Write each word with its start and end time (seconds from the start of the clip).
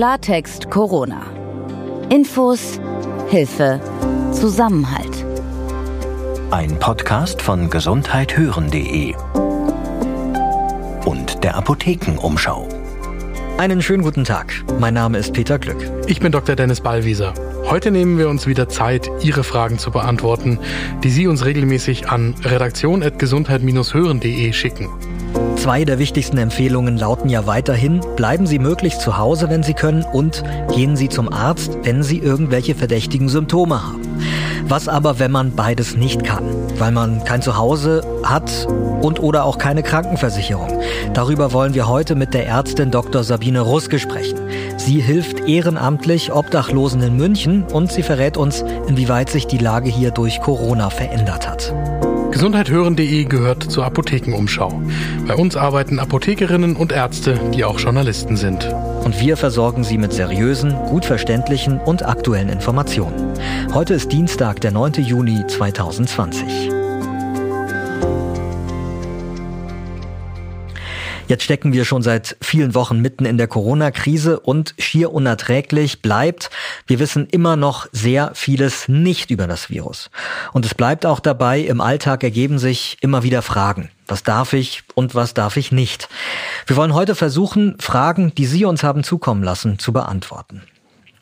Klartext 0.00 0.70
Corona. 0.70 1.26
Infos, 2.08 2.80
Hilfe, 3.28 3.82
Zusammenhalt. 4.32 5.26
Ein 6.50 6.78
Podcast 6.78 7.42
von 7.42 7.68
gesundheithören.de 7.68 9.14
und 11.04 11.44
der 11.44 11.54
Apothekenumschau. 11.54 12.66
Einen 13.58 13.82
schönen 13.82 14.02
guten 14.02 14.24
Tag. 14.24 14.64
Mein 14.78 14.94
Name 14.94 15.18
ist 15.18 15.34
Peter 15.34 15.58
Glück. 15.58 15.92
Ich 16.06 16.18
bin 16.18 16.32
Dr. 16.32 16.56
Dennis 16.56 16.80
Ballwieser. 16.80 17.34
Heute 17.66 17.90
nehmen 17.90 18.16
wir 18.16 18.30
uns 18.30 18.46
wieder 18.46 18.70
Zeit, 18.70 19.10
Ihre 19.20 19.44
Fragen 19.44 19.78
zu 19.78 19.90
beantworten, 19.90 20.60
die 21.04 21.10
Sie 21.10 21.26
uns 21.26 21.44
regelmäßig 21.44 22.08
an 22.08 22.34
redaktion.gesundheit-hören.de 22.42 24.54
schicken. 24.54 24.88
Zwei 25.60 25.84
der 25.84 25.98
wichtigsten 25.98 26.38
Empfehlungen 26.38 26.96
lauten 26.96 27.28
ja 27.28 27.46
weiterhin, 27.46 28.00
bleiben 28.16 28.46
Sie 28.46 28.58
möglichst 28.58 29.02
zu 29.02 29.18
Hause, 29.18 29.50
wenn 29.50 29.62
Sie 29.62 29.74
können, 29.74 30.04
und 30.04 30.42
gehen 30.74 30.96
Sie 30.96 31.10
zum 31.10 31.30
Arzt, 31.30 31.76
wenn 31.82 32.02
Sie 32.02 32.16
irgendwelche 32.16 32.74
verdächtigen 32.74 33.28
Symptome 33.28 33.82
haben. 33.86 34.00
Was 34.64 34.88
aber, 34.88 35.18
wenn 35.18 35.30
man 35.30 35.54
beides 35.54 35.96
nicht 35.96 36.24
kann, 36.24 36.44
weil 36.78 36.92
man 36.92 37.24
kein 37.24 37.42
Zuhause 37.42 38.00
hat 38.22 38.66
und 39.02 39.20
oder 39.20 39.44
auch 39.44 39.58
keine 39.58 39.82
Krankenversicherung? 39.82 40.80
Darüber 41.12 41.52
wollen 41.52 41.74
wir 41.74 41.88
heute 41.88 42.14
mit 42.14 42.32
der 42.32 42.46
Ärztin 42.46 42.90
Dr. 42.90 43.22
Sabine 43.22 43.60
Ruske 43.60 43.98
sprechen. 43.98 44.38
Sie 44.78 45.02
hilft 45.02 45.46
ehrenamtlich 45.46 46.32
Obdachlosen 46.32 47.02
in 47.02 47.18
München 47.18 47.64
und 47.64 47.92
sie 47.92 48.02
verrät 48.02 48.38
uns, 48.38 48.64
inwieweit 48.88 49.28
sich 49.28 49.46
die 49.46 49.58
Lage 49.58 49.90
hier 49.90 50.10
durch 50.10 50.40
Corona 50.40 50.88
verändert 50.88 51.46
hat. 51.46 51.74
Gesundheithören.de 52.30 53.24
gehört 53.24 53.70
zur 53.70 53.84
Apothekenumschau. 53.84 54.82
Bei 55.26 55.34
uns 55.34 55.56
arbeiten 55.56 55.98
Apothekerinnen 55.98 56.76
und 56.76 56.92
Ärzte, 56.92 57.38
die 57.54 57.64
auch 57.64 57.78
Journalisten 57.78 58.36
sind. 58.36 58.64
Und 59.04 59.20
wir 59.20 59.36
versorgen 59.36 59.84
Sie 59.84 59.98
mit 59.98 60.12
seriösen, 60.12 60.74
gut 60.88 61.04
verständlichen 61.04 61.80
und 61.80 62.04
aktuellen 62.04 62.48
Informationen. 62.48 63.34
Heute 63.74 63.94
ist 63.94 64.12
Dienstag, 64.12 64.60
der 64.60 64.70
9. 64.70 64.94
Juni 64.94 65.44
2020. 65.46 66.79
Jetzt 71.30 71.44
stecken 71.44 71.72
wir 71.72 71.84
schon 71.84 72.02
seit 72.02 72.36
vielen 72.42 72.74
Wochen 72.74 72.98
mitten 72.98 73.24
in 73.24 73.38
der 73.38 73.46
Corona-Krise 73.46 74.40
und 74.40 74.74
schier 74.80 75.12
unerträglich 75.12 76.02
bleibt, 76.02 76.50
wir 76.88 76.98
wissen 76.98 77.28
immer 77.28 77.54
noch 77.54 77.86
sehr 77.92 78.32
vieles 78.34 78.88
nicht 78.88 79.30
über 79.30 79.46
das 79.46 79.70
Virus. 79.70 80.10
Und 80.52 80.66
es 80.66 80.74
bleibt 80.74 81.06
auch 81.06 81.20
dabei, 81.20 81.60
im 81.60 81.80
Alltag 81.80 82.24
ergeben 82.24 82.58
sich 82.58 82.96
immer 83.00 83.22
wieder 83.22 83.42
Fragen. 83.42 83.92
Was 84.08 84.24
darf 84.24 84.54
ich 84.54 84.82
und 84.96 85.14
was 85.14 85.32
darf 85.32 85.56
ich 85.56 85.70
nicht? 85.70 86.08
Wir 86.66 86.74
wollen 86.74 86.94
heute 86.94 87.14
versuchen, 87.14 87.76
Fragen, 87.78 88.34
die 88.34 88.46
Sie 88.46 88.64
uns 88.64 88.82
haben 88.82 89.04
zukommen 89.04 89.44
lassen, 89.44 89.78
zu 89.78 89.92
beantworten. 89.92 90.62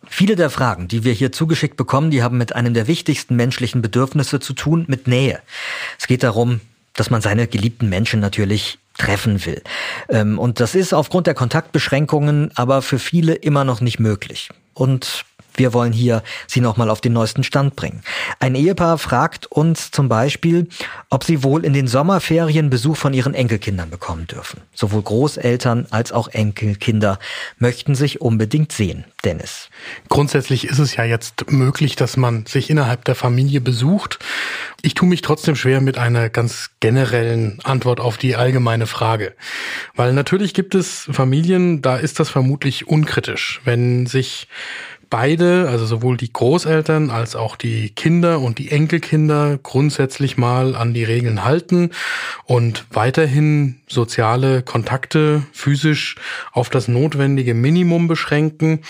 Viele 0.07 0.37
der 0.37 0.49
Fragen, 0.49 0.89
die 0.89 1.05
wir 1.05 1.13
hier 1.13 1.33
zugeschickt 1.33 1.77
bekommen, 1.77 2.11
die 2.11 2.23
haben 2.23 2.39
mit 2.39 2.55
einem 2.55 2.73
der 2.73 2.87
wichtigsten 2.87 3.37
menschlichen 3.37 3.83
Bedürfnisse 3.83 4.41
zu 4.41 4.55
tun, 4.55 4.87
mit 4.89 5.07
Nähe. 5.07 5.41
Es 5.99 6.07
geht 6.07 6.23
darum, 6.23 6.63
dass 6.95 7.11
man 7.11 7.21
seine 7.21 7.47
geliebten 7.47 7.91
Menschen 7.91 8.21
natürlich 8.21 8.79
treffen 8.99 9.45
will. 9.47 9.63
Ähm, 10.09 10.39
und 10.39 10.61
das 10.61 10.75
ist 10.75 10.93
aufgrund 10.93 11.27
der 11.27 11.35
Kontaktbeschränkungen 11.35 12.51
aber 12.55 12.83
für 12.83 12.99
viele 12.99 13.35
immer 13.35 13.65
noch 13.65 13.81
nicht 13.81 13.99
möglich. 13.99 14.51
Und 14.75 15.25
wir 15.59 15.73
wollen 15.75 15.93
hier 15.93 16.23
Sie 16.47 16.61
nochmal 16.61 16.91
auf 16.91 17.01
den 17.01 17.13
neuesten 17.13 17.45
Stand 17.45 17.77
bringen. 17.77 18.03
Ein 18.41 18.55
Ehepaar 18.55 18.99
fragt 18.99 19.47
uns 19.47 19.91
zum 19.91 20.09
Beispiel, 20.09 20.69
ob 21.11 21.25
sie 21.25 21.43
wohl 21.43 21.65
in 21.65 21.73
den 21.73 21.89
Sommerferien 21.89 22.71
Besuch 22.71 22.97
von 22.97 23.13
ihren 23.13 23.35
Enkelkindern 23.35 23.91
bekommen 23.91 24.27
dürfen. 24.27 24.63
Sowohl 24.75 25.03
Großeltern 25.03 25.87
als 25.91 26.13
auch 26.13 26.29
Enkelkinder 26.29 27.19
möchten 27.59 27.95
sich 27.95 28.21
unbedingt 28.21 28.73
sehen. 28.73 29.05
Dennis. 29.25 29.69
Grundsätzlich 30.09 30.69
ist 30.69 30.79
es 30.79 30.95
ja 30.95 31.03
jetzt 31.03 31.51
möglich, 31.51 31.97
dass 31.97 32.17
man 32.17 32.47
sich 32.47 32.71
innerhalb 32.71 33.05
der 33.05 33.17
Familie 33.17 33.61
besucht. 33.61 34.21
Ich 34.81 34.95
tue 34.95 35.09
mich 35.09 35.23
trotzdem 35.23 35.57
schwer 35.57 35.81
mit 35.81 35.99
einer 35.99 36.29
ganz 36.29 36.71
generellen 36.79 37.59
Antwort 37.65 37.99
auf 37.99 38.17
die 38.17 38.37
allgemeine 38.37 38.87
Frage. 38.87 39.35
Weil 39.97 40.13
natürlich 40.13 40.55
gibt 40.55 40.77
es 40.77 41.09
Familien, 41.11 41.83
da 41.83 41.97
ist 41.97 42.21
das 42.21 42.29
vermutlich 42.29 42.87
unkritisch, 42.87 43.61
wenn 43.65 44.07
sich 44.07 44.47
beide, 45.11 45.69
also 45.69 45.87
sowohl 45.87 46.17
die 46.17 46.33
Großeltern 46.33 47.11
als 47.11 47.37
auch 47.37 47.57
die 47.57 47.91
Kinder 47.91 48.41
und 48.41 48.59
die 48.59 48.71
Enkelkinder 48.71 49.59
grundsätzlich 49.63 50.37
mal 50.37 50.75
an 50.75 50.95
die 50.95 51.05
Regeln 51.05 51.45
halten 51.45 51.91
und 52.45 52.85
weiterhin 52.91 53.81
soziale 53.89 54.63
Kontakte 54.63 55.43
physisch 55.53 56.17
auf 56.53 56.71
das 56.71 56.89
notwendige 56.89 57.55
Minimum 57.55 58.09
beschränken 58.09 58.81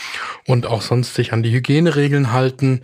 und 0.46 0.66
auch 0.66 0.82
sonst 0.82 1.14
sich 1.14 1.32
an 1.32 1.42
die 1.42 1.52
Hygieneregeln 1.52 2.32
halten, 2.32 2.82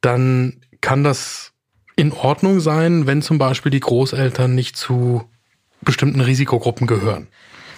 dann 0.00 0.60
kann 0.80 1.04
das 1.04 1.52
in 1.96 2.12
Ordnung 2.12 2.60
sein, 2.60 3.06
wenn 3.06 3.22
zum 3.22 3.38
Beispiel 3.38 3.70
die 3.70 3.80
Großeltern 3.80 4.54
nicht 4.54 4.76
zu 4.76 5.24
bestimmten 5.80 6.20
Risikogruppen 6.20 6.86
gehören. 6.86 7.28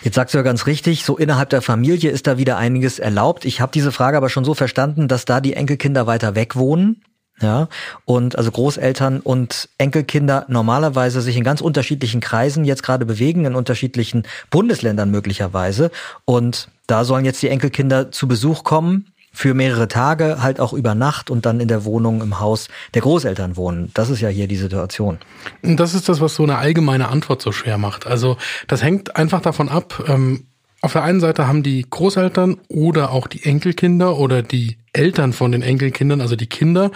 Jetzt 0.03 0.15
sagst 0.15 0.35
du 0.35 0.39
ja 0.39 0.43
ganz 0.43 0.67
richtig, 0.67 1.05
so 1.05 1.17
innerhalb 1.17 1.51
der 1.51 1.63
Familie 1.63 2.11
ist 2.11 2.27
da 2.27 2.39
wieder 2.39 2.57
einiges 2.57 2.99
erlaubt. 2.99 3.45
Ich 3.45 3.61
habe 3.61 3.73
diese 3.73 3.93
Frage 3.93 4.17
aber 4.17 4.29
schon 4.29 4.45
so 4.45 4.55
verstanden, 4.55 5.09
dass 5.09 5.25
da 5.25 5.41
die 5.41 5.55
Enkelkinder 5.55 6.07
weiter 6.07 6.35
weg 6.35 6.57
wohnen. 6.57 7.03
Ja, 7.41 7.69
und 8.05 8.37
also 8.37 8.51
Großeltern 8.51 9.21
und 9.21 9.69
Enkelkinder 9.79 10.45
normalerweise 10.49 11.21
sich 11.21 11.37
in 11.37 11.45
ganz 11.45 11.61
unterschiedlichen 11.61 12.21
Kreisen 12.21 12.65
jetzt 12.65 12.83
gerade 12.83 13.07
bewegen, 13.07 13.45
in 13.45 13.55
unterschiedlichen 13.55 14.25
Bundesländern 14.51 15.09
möglicherweise. 15.13 15.93
Und 16.25 16.69
da 16.89 17.05
sollen 17.05 17.25
jetzt 17.25 17.41
die 17.43 17.49
Enkelkinder 17.49 18.11
zu 18.11 18.27
Besuch 18.27 18.65
kommen 18.65 19.13
für 19.39 19.55
mehrere 19.55 19.87
Tage, 19.87 20.43
halt 20.43 20.59
auch 20.59 20.73
über 20.73 20.97
Nacht 20.97 21.31
und 21.31 21.47
dann 21.47 21.61
in 21.61 21.69
der 21.69 21.85
Wohnung 21.85 22.23
im 22.23 22.41
Haus 22.41 22.67
der 22.95 23.03
Großeltern 23.03 23.57
wohnen. 23.57 23.93
Das 23.95 24.11
ist 24.11 24.21
ja 24.21 24.29
hier 24.29 24.49
die 24.49 24.57
Situation. 24.57 25.19
Das 25.63 25.95
ist 25.95 26.09
das, 26.09 26.21
was 26.21 26.35
so 26.35 26.43
eine 26.43 26.59
allgemeine 26.59 27.07
Antwort 27.07 27.41
so 27.41 27.53
schwer 27.53 27.79
macht. 27.79 28.05
Also 28.05 28.37
das 28.67 28.83
hängt 28.83 29.15
einfach 29.15 29.41
davon 29.41 29.69
ab, 29.69 30.03
ähm, 30.09 30.49
auf 30.81 30.93
der 30.93 31.05
einen 31.05 31.21
Seite 31.21 31.47
haben 31.47 31.63
die 31.63 31.87
Großeltern 31.89 32.57
oder 32.67 33.13
auch 33.13 33.29
die 33.29 33.45
Enkelkinder 33.45 34.17
oder 34.17 34.43
die 34.43 34.77
Eltern 34.93 35.33
von 35.33 35.53
den 35.53 35.63
Enkelkindern, 35.63 36.21
also 36.21 36.35
die 36.35 36.49
Kinder, 36.49 36.91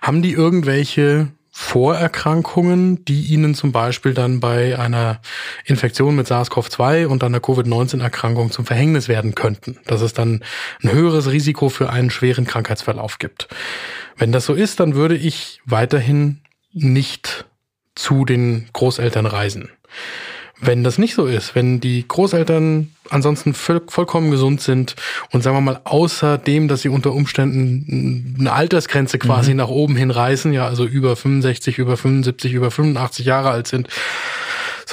haben 0.00 0.22
die 0.22 0.32
irgendwelche 0.32 1.28
Vorerkrankungen, 1.54 3.04
die 3.04 3.26
ihnen 3.26 3.54
zum 3.54 3.72
Beispiel 3.72 4.14
dann 4.14 4.40
bei 4.40 4.78
einer 4.78 5.20
Infektion 5.66 6.16
mit 6.16 6.26
SARS-CoV-2 6.26 7.06
und 7.06 7.22
einer 7.22 7.40
Covid-19-Erkrankung 7.40 8.50
zum 8.50 8.64
Verhängnis 8.64 9.06
werden 9.06 9.34
könnten. 9.34 9.78
Dass 9.84 10.00
es 10.00 10.14
dann 10.14 10.42
ein 10.82 10.90
höheres 10.90 11.30
Risiko 11.30 11.68
für 11.68 11.90
einen 11.90 12.10
schweren 12.10 12.46
Krankheitsverlauf 12.46 13.18
gibt. 13.18 13.48
Wenn 14.16 14.32
das 14.32 14.46
so 14.46 14.54
ist, 14.54 14.80
dann 14.80 14.94
würde 14.94 15.14
ich 15.14 15.60
weiterhin 15.66 16.40
nicht 16.72 17.44
zu 17.94 18.24
den 18.24 18.70
Großeltern 18.72 19.26
reisen. 19.26 19.68
Wenn 20.64 20.84
das 20.84 20.96
nicht 20.96 21.14
so 21.14 21.26
ist, 21.26 21.56
wenn 21.56 21.80
die 21.80 22.06
Großeltern 22.06 22.92
ansonsten 23.10 23.52
voll, 23.52 23.82
vollkommen 23.88 24.30
gesund 24.30 24.60
sind 24.60 24.94
und 25.32 25.42
sagen 25.42 25.56
wir 25.56 25.60
mal, 25.60 25.80
außer 25.82 26.38
dem, 26.38 26.68
dass 26.68 26.82
sie 26.82 26.88
unter 26.88 27.12
Umständen 27.12 28.36
eine 28.38 28.52
Altersgrenze 28.52 29.18
quasi 29.18 29.50
mhm. 29.50 29.56
nach 29.56 29.68
oben 29.68 29.96
hin 29.96 30.12
reißen, 30.12 30.52
ja, 30.52 30.66
also 30.68 30.86
über 30.86 31.16
65, 31.16 31.78
über 31.78 31.96
75, 31.96 32.52
über 32.52 32.70
85 32.70 33.26
Jahre 33.26 33.50
alt 33.50 33.66
sind, 33.66 33.88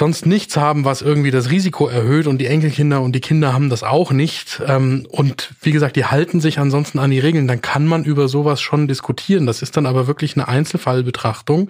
sonst 0.00 0.24
nichts 0.24 0.56
haben, 0.56 0.86
was 0.86 1.02
irgendwie 1.02 1.30
das 1.30 1.50
Risiko 1.50 1.86
erhöht 1.86 2.26
und 2.26 2.38
die 2.38 2.46
Enkelkinder 2.46 3.02
und 3.02 3.12
die 3.12 3.20
Kinder 3.20 3.52
haben 3.52 3.68
das 3.68 3.82
auch 3.82 4.12
nicht. 4.12 4.62
Ähm, 4.66 5.06
und 5.10 5.52
wie 5.60 5.72
gesagt, 5.72 5.94
die 5.94 6.06
halten 6.06 6.40
sich 6.40 6.58
ansonsten 6.58 6.98
an 6.98 7.10
die 7.10 7.18
Regeln, 7.18 7.46
dann 7.46 7.60
kann 7.60 7.86
man 7.86 8.04
über 8.04 8.26
sowas 8.26 8.62
schon 8.62 8.88
diskutieren. 8.88 9.44
Das 9.44 9.60
ist 9.60 9.76
dann 9.76 9.84
aber 9.84 10.06
wirklich 10.06 10.36
eine 10.36 10.48
Einzelfallbetrachtung, 10.48 11.68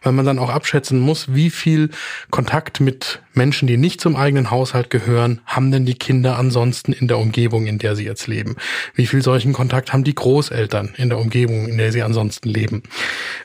weil 0.00 0.12
man 0.12 0.24
dann 0.24 0.38
auch 0.38 0.48
abschätzen 0.48 1.00
muss, 1.00 1.34
wie 1.34 1.50
viel 1.50 1.90
Kontakt 2.30 2.80
mit 2.80 3.20
Menschen, 3.34 3.66
die 3.66 3.76
nicht 3.76 4.00
zum 4.00 4.14
eigenen 4.14 4.52
Haushalt 4.52 4.88
gehören, 4.90 5.40
haben 5.44 5.72
denn 5.72 5.84
die 5.84 5.94
Kinder 5.94 6.38
ansonsten 6.38 6.92
in 6.92 7.08
der 7.08 7.18
Umgebung, 7.18 7.66
in 7.66 7.78
der 7.78 7.96
sie 7.96 8.04
jetzt 8.04 8.28
leben? 8.28 8.54
Wie 8.94 9.06
viel 9.06 9.22
solchen 9.22 9.52
Kontakt 9.52 9.92
haben 9.92 10.04
die 10.04 10.14
Großeltern 10.14 10.94
in 10.98 11.08
der 11.08 11.18
Umgebung, 11.18 11.66
in 11.66 11.78
der 11.78 11.90
sie 11.90 12.02
ansonsten 12.02 12.48
leben? 12.48 12.84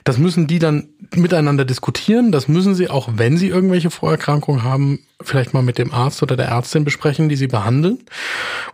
Das 0.03 0.19
müssen 0.19 0.45
die 0.45 0.59
dann 0.59 0.89
miteinander 1.15 1.65
diskutieren. 1.65 2.31
Das 2.31 2.47
müssen 2.47 2.75
sie 2.75 2.89
auch, 2.89 3.09
wenn 3.15 3.38
sie 3.38 3.47
irgendwelche 3.47 3.89
Vorerkrankungen 3.89 4.26
haben, 4.27 5.00
vielleicht 5.21 5.53
mal 5.53 5.63
mit 5.63 5.77
dem 5.77 5.94
Arzt 5.94 6.21
oder 6.21 6.35
der 6.35 6.47
Ärztin 6.47 6.83
besprechen, 6.83 7.29
die 7.29 7.35
sie 7.35 7.47
behandeln. 7.47 8.00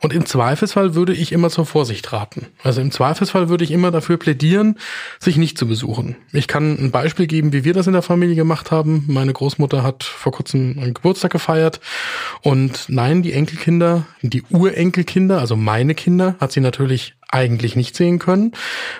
Und 0.01 0.11
im 0.13 0.25
Zweifelsfall 0.25 0.95
würde 0.95 1.13
ich 1.13 1.31
immer 1.31 1.49
zur 1.49 1.65
Vorsicht 1.65 2.11
raten. 2.11 2.47
Also 2.63 2.81
im 2.81 2.91
Zweifelsfall 2.91 3.49
würde 3.49 3.63
ich 3.63 3.71
immer 3.71 3.91
dafür 3.91 4.17
plädieren, 4.17 4.77
sich 5.19 5.37
nicht 5.37 5.57
zu 5.57 5.67
besuchen. 5.67 6.15
Ich 6.33 6.47
kann 6.47 6.77
ein 6.77 6.91
Beispiel 6.91 7.27
geben, 7.27 7.53
wie 7.53 7.63
wir 7.63 7.73
das 7.73 7.87
in 7.87 7.93
der 7.93 8.01
Familie 8.01 8.35
gemacht 8.35 8.71
haben. 8.71 9.05
Meine 9.07 9.33
Großmutter 9.33 9.83
hat 9.83 10.03
vor 10.03 10.31
kurzem 10.31 10.77
einen 10.79 10.93
Geburtstag 10.93 11.31
gefeiert. 11.31 11.79
Und 12.41 12.85
nein, 12.87 13.21
die 13.21 13.33
Enkelkinder, 13.33 14.05
die 14.21 14.43
Urenkelkinder, 14.49 15.39
also 15.39 15.55
meine 15.55 15.95
Kinder, 15.95 16.35
hat 16.39 16.51
sie 16.51 16.59
natürlich 16.61 17.15
eigentlich 17.33 17.75
nicht 17.75 17.95
sehen 17.95 18.19
können. 18.19 18.53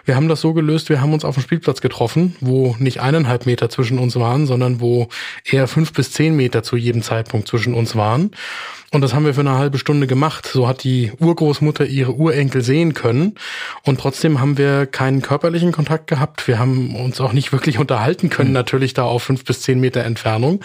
Wir 0.06 0.16
haben 0.16 0.28
das 0.28 0.42
so 0.42 0.54
gelöst, 0.54 0.90
wir 0.90 1.02
haben 1.02 1.14
uns 1.14 1.24
auf 1.24 1.36
dem 1.36 1.44
Spielplatz 1.44 1.82
getroffen, 1.82 2.36
wo 2.42 2.76
nicht 2.80 3.00
eineinhalb 3.00 3.46
Meter 3.46 3.70
zwischen 3.70 4.00
uns 4.00 4.16
waren, 4.16 4.48
sondern 4.48 4.82
wo 4.82 5.08
eher 5.46 5.68
fünf 5.68 5.94
bis 5.94 6.12
zehn 6.12 6.36
Meter 6.36 6.64
zu 6.64 6.76
jedem 6.76 7.02
Zeitpunkt 7.04 7.48
zwischen 7.48 7.74
uns 7.74 7.96
waren. 7.96 8.32
Und 8.94 9.02
das 9.02 9.16
haben 9.16 9.26
wir 9.26 9.34
für 9.34 9.40
eine 9.40 9.58
halbe 9.58 9.80
Stunde 9.80 10.06
gemacht. 10.06 10.46
So 10.46 10.68
hat 10.68 10.84
die 10.84 11.12
Urgroßmutter 11.20 11.88
ihre 11.88 12.14
Urenkel 12.14 12.62
sehen 12.62 12.94
können. 12.94 13.34
Und 13.82 14.00
trotzdem 14.00 14.40
haben 14.40 14.60
wir 14.60 14.86
keinen 14.86 15.24
körperlichen 15.24 15.72
Kontakt 15.72 16.06
gehabt. 16.06 16.48
Wir 16.48 16.60
haben 16.60 16.96
uns 16.96 17.20
auch 17.20 17.34
nicht 17.34 17.52
wirklich 17.52 17.80
unterhalten 17.80 18.30
können, 18.30 18.50
mhm. 18.50 18.54
natürlich 18.54 18.94
da 18.94 19.04
auf 19.04 19.24
fünf 19.24 19.46
bis 19.46 19.62
zehn 19.62 19.80
Meter 19.80 20.04
Entfernung. 20.04 20.60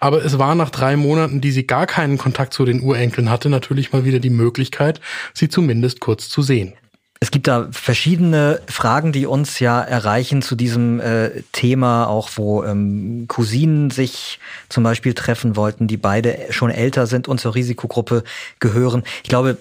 Aber 0.00 0.24
es 0.24 0.38
war 0.38 0.54
nach 0.54 0.70
drei 0.70 0.96
Monaten, 0.96 1.42
die 1.42 1.50
sie 1.50 1.66
gar 1.66 1.86
keinen 1.86 2.16
Kontakt 2.16 2.54
zu 2.54 2.64
den 2.64 2.80
Urenkeln 2.80 3.28
hatte, 3.28 3.50
natürlich 3.50 3.92
mal 3.92 4.06
wieder 4.06 4.18
die 4.18 4.30
Möglichkeit, 4.30 5.02
sie 5.34 5.50
zumindest 5.50 6.00
kurz 6.00 6.30
zu 6.30 6.40
sehen. 6.40 6.72
Es 7.20 7.30
gibt 7.30 7.46
da 7.46 7.68
verschiedene 7.70 8.60
Fragen, 8.66 9.12
die 9.12 9.26
uns 9.26 9.58
ja 9.58 9.80
erreichen 9.80 10.42
zu 10.42 10.56
diesem 10.56 11.00
äh, 11.00 11.42
Thema, 11.52 12.06
auch 12.06 12.30
wo 12.36 12.64
ähm, 12.64 13.24
Cousinen 13.28 13.90
sich 13.90 14.40
zum 14.68 14.84
Beispiel 14.84 15.14
treffen 15.14 15.56
wollten, 15.56 15.86
die 15.86 15.96
beide 15.96 16.38
schon 16.50 16.70
älter 16.70 17.06
sind 17.06 17.26
und 17.26 17.40
zur 17.40 17.54
Risikogruppe 17.54 18.24
gehören. 18.60 19.04
Ich 19.22 19.30
glaube, 19.30 19.56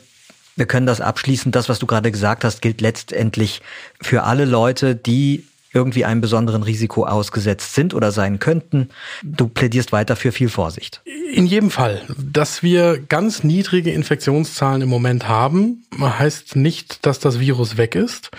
wir 0.55 0.65
können 0.65 0.85
das 0.85 1.01
abschließen. 1.01 1.51
Das, 1.51 1.69
was 1.69 1.79
du 1.79 1.85
gerade 1.85 2.11
gesagt 2.11 2.43
hast, 2.43 2.61
gilt 2.61 2.81
letztendlich 2.81 3.61
für 4.01 4.23
alle 4.23 4.45
Leute, 4.45 4.95
die 4.95 5.45
irgendwie 5.73 6.05
einem 6.05 6.21
besonderen 6.21 6.63
Risiko 6.63 7.05
ausgesetzt 7.05 7.73
sind 7.73 7.93
oder 7.93 8.11
sein 8.11 8.39
könnten. 8.39 8.89
Du 9.23 9.47
plädierst 9.47 9.91
weiter 9.91 10.15
für 10.15 10.31
viel 10.31 10.49
Vorsicht. 10.49 11.01
In 11.33 11.45
jedem 11.45 11.71
Fall. 11.71 12.01
Dass 12.17 12.61
wir 12.61 12.99
ganz 12.99 13.43
niedrige 13.43 13.91
Infektionszahlen 13.91 14.83
im 14.83 14.89
Moment 14.89 15.27
haben, 15.27 15.83
heißt 15.99 16.55
nicht, 16.55 17.05
dass 17.05 17.19
das 17.19 17.39
Virus 17.39 17.77
weg 17.77 17.95
ist. 17.95 18.29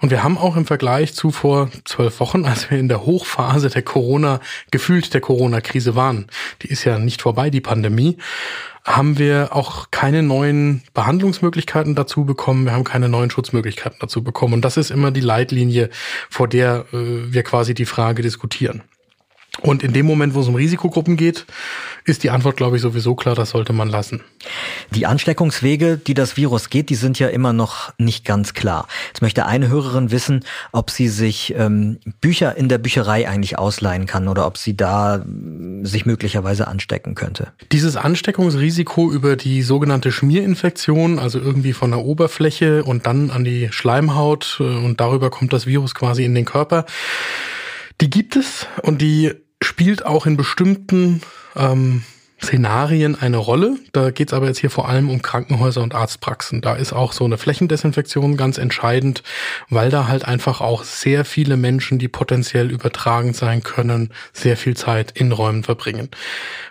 Und 0.00 0.10
wir 0.10 0.24
haben 0.24 0.36
auch 0.36 0.56
im 0.56 0.66
Vergleich 0.66 1.14
zu 1.14 1.30
vor 1.30 1.70
zwölf 1.84 2.18
Wochen, 2.20 2.44
als 2.44 2.70
wir 2.70 2.78
in 2.78 2.88
der 2.88 3.06
Hochphase 3.06 3.70
der 3.70 3.82
Corona, 3.82 4.40
gefühlt 4.70 5.14
der 5.14 5.20
Corona-Krise 5.20 5.94
waren, 5.94 6.26
die 6.62 6.68
ist 6.68 6.84
ja 6.84 6.98
nicht 6.98 7.22
vorbei, 7.22 7.50
die 7.50 7.60
Pandemie, 7.60 8.16
haben 8.84 9.18
wir 9.18 9.50
auch 9.52 9.90
keine 9.90 10.22
neuen 10.22 10.82
Behandlungsmöglichkeiten 10.94 11.94
dazu 11.94 12.24
bekommen, 12.24 12.64
wir 12.64 12.72
haben 12.72 12.84
keine 12.84 13.08
neuen 13.08 13.30
Schutzmöglichkeiten 13.30 13.98
dazu 14.00 14.24
bekommen. 14.24 14.54
Und 14.54 14.64
das 14.64 14.76
ist 14.76 14.90
immer 14.90 15.10
die 15.10 15.20
Leitlinie, 15.20 15.88
vor 16.28 16.48
der 16.48 16.86
äh, 16.92 17.32
wir 17.32 17.42
quasi 17.42 17.74
die 17.74 17.86
Frage 17.86 18.22
diskutieren. 18.22 18.82
Und 19.60 19.82
in 19.82 19.92
dem 19.92 20.06
Moment, 20.06 20.34
wo 20.34 20.40
es 20.40 20.48
um 20.48 20.54
Risikogruppen 20.54 21.18
geht, 21.18 21.44
ist 22.04 22.22
die 22.22 22.30
Antwort, 22.30 22.56
glaube 22.56 22.76
ich, 22.76 22.82
sowieso 22.82 23.14
klar, 23.14 23.34
das 23.34 23.50
sollte 23.50 23.74
man 23.74 23.88
lassen. 23.88 24.22
Die 24.94 25.04
Ansteckungswege, 25.04 25.98
die 25.98 26.14
das 26.14 26.38
Virus 26.38 26.70
geht, 26.70 26.88
die 26.88 26.94
sind 26.94 27.18
ja 27.18 27.28
immer 27.28 27.52
noch 27.52 27.92
nicht 27.98 28.24
ganz 28.24 28.54
klar. 28.54 28.88
Jetzt 29.08 29.20
möchte 29.20 29.44
eine 29.44 29.68
Hörerin 29.68 30.10
wissen, 30.10 30.44
ob 30.72 30.90
sie 30.90 31.08
sich 31.08 31.54
ähm, 31.56 31.98
Bücher 32.22 32.56
in 32.56 32.70
der 32.70 32.78
Bücherei 32.78 33.28
eigentlich 33.28 33.58
ausleihen 33.58 34.06
kann 34.06 34.26
oder 34.26 34.46
ob 34.46 34.56
sie 34.56 34.74
da 34.74 35.16
äh, 35.16 35.20
sich 35.82 36.06
möglicherweise 36.06 36.66
anstecken 36.66 37.14
könnte. 37.14 37.52
Dieses 37.72 37.96
Ansteckungsrisiko 37.96 39.12
über 39.12 39.36
die 39.36 39.60
sogenannte 39.60 40.12
Schmierinfektion, 40.12 41.18
also 41.18 41.38
irgendwie 41.38 41.74
von 41.74 41.90
der 41.90 42.00
Oberfläche 42.00 42.84
und 42.84 43.06
dann 43.06 43.30
an 43.30 43.44
die 43.44 43.68
Schleimhaut 43.70 44.56
äh, 44.60 44.62
und 44.62 44.98
darüber 44.98 45.28
kommt 45.28 45.52
das 45.52 45.66
Virus 45.66 45.94
quasi 45.94 46.24
in 46.24 46.34
den 46.34 46.46
Körper, 46.46 46.86
die 48.00 48.10
gibt 48.10 48.34
es 48.34 48.66
und 48.82 49.00
die 49.00 49.32
spielt 49.62 50.04
auch 50.04 50.26
in 50.26 50.36
bestimmten 50.36 51.22
ähm, 51.56 52.02
Szenarien 52.42 53.20
eine 53.20 53.36
Rolle. 53.36 53.76
Da 53.92 54.10
geht 54.10 54.28
es 54.28 54.34
aber 54.34 54.46
jetzt 54.48 54.58
hier 54.58 54.70
vor 54.70 54.88
allem 54.88 55.10
um 55.10 55.22
Krankenhäuser 55.22 55.82
und 55.82 55.94
Arztpraxen. 55.94 56.60
Da 56.60 56.74
ist 56.74 56.92
auch 56.92 57.12
so 57.12 57.24
eine 57.24 57.38
Flächendesinfektion 57.38 58.36
ganz 58.36 58.58
entscheidend, 58.58 59.22
weil 59.68 59.90
da 59.90 60.08
halt 60.08 60.24
einfach 60.24 60.60
auch 60.60 60.82
sehr 60.82 61.24
viele 61.24 61.56
Menschen, 61.56 61.98
die 61.98 62.08
potenziell 62.08 62.70
übertragend 62.70 63.36
sein 63.36 63.62
können, 63.62 64.10
sehr 64.32 64.56
viel 64.56 64.76
Zeit 64.76 65.12
in 65.12 65.32
Räumen 65.32 65.62
verbringen. 65.62 66.08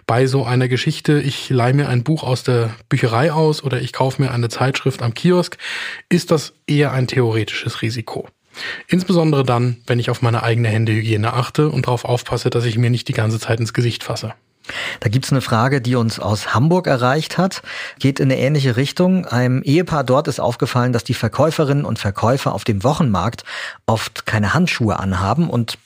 Bei 0.05 0.27
so 0.27 0.43
einer 0.45 0.67
Geschichte, 0.67 1.21
ich 1.21 1.49
leihe 1.49 1.73
mir 1.73 1.87
ein 1.87 2.03
Buch 2.03 2.23
aus 2.23 2.43
der 2.43 2.71
Bücherei 2.89 3.31
aus 3.31 3.63
oder 3.63 3.81
ich 3.81 3.93
kaufe 3.93 4.21
mir 4.21 4.31
eine 4.31 4.49
Zeitschrift 4.49 5.01
am 5.01 5.13
Kiosk, 5.13 5.57
ist 6.09 6.31
das 6.31 6.53
eher 6.67 6.91
ein 6.91 7.07
theoretisches 7.07 7.81
Risiko. 7.81 8.27
Insbesondere 8.87 9.43
dann, 9.43 9.77
wenn 9.87 9.99
ich 9.99 10.09
auf 10.09 10.21
meine 10.21 10.43
eigene 10.43 10.67
Händehygiene 10.67 11.33
achte 11.33 11.69
und 11.69 11.87
darauf 11.87 12.05
aufpasse, 12.05 12.49
dass 12.49 12.65
ich 12.65 12.77
mir 12.77 12.89
nicht 12.89 13.07
die 13.07 13.13
ganze 13.13 13.39
Zeit 13.39 13.59
ins 13.59 13.73
Gesicht 13.73 14.03
fasse. 14.03 14.33
Da 14.99 15.09
gibt's 15.09 15.31
eine 15.31 15.41
Frage, 15.41 15.81
die 15.81 15.95
uns 15.95 16.19
aus 16.19 16.53
Hamburg 16.53 16.87
erreicht 16.87 17.37
hat, 17.37 17.61
geht 17.99 18.19
in 18.19 18.31
eine 18.31 18.39
ähnliche 18.39 18.77
Richtung. 18.77 19.25
Einem 19.25 19.63
Ehepaar 19.63 20.03
dort 20.03 20.27
ist 20.27 20.39
aufgefallen, 20.39 20.93
dass 20.93 21.03
die 21.03 21.13
Verkäuferinnen 21.13 21.83
und 21.83 21.99
Verkäufer 21.99 22.53
auf 22.53 22.63
dem 22.63 22.83
Wochenmarkt 22.83 23.43
oft 23.85 24.25
keine 24.25 24.53
Handschuhe 24.53 24.99
anhaben 24.99 25.49
und 25.49 25.77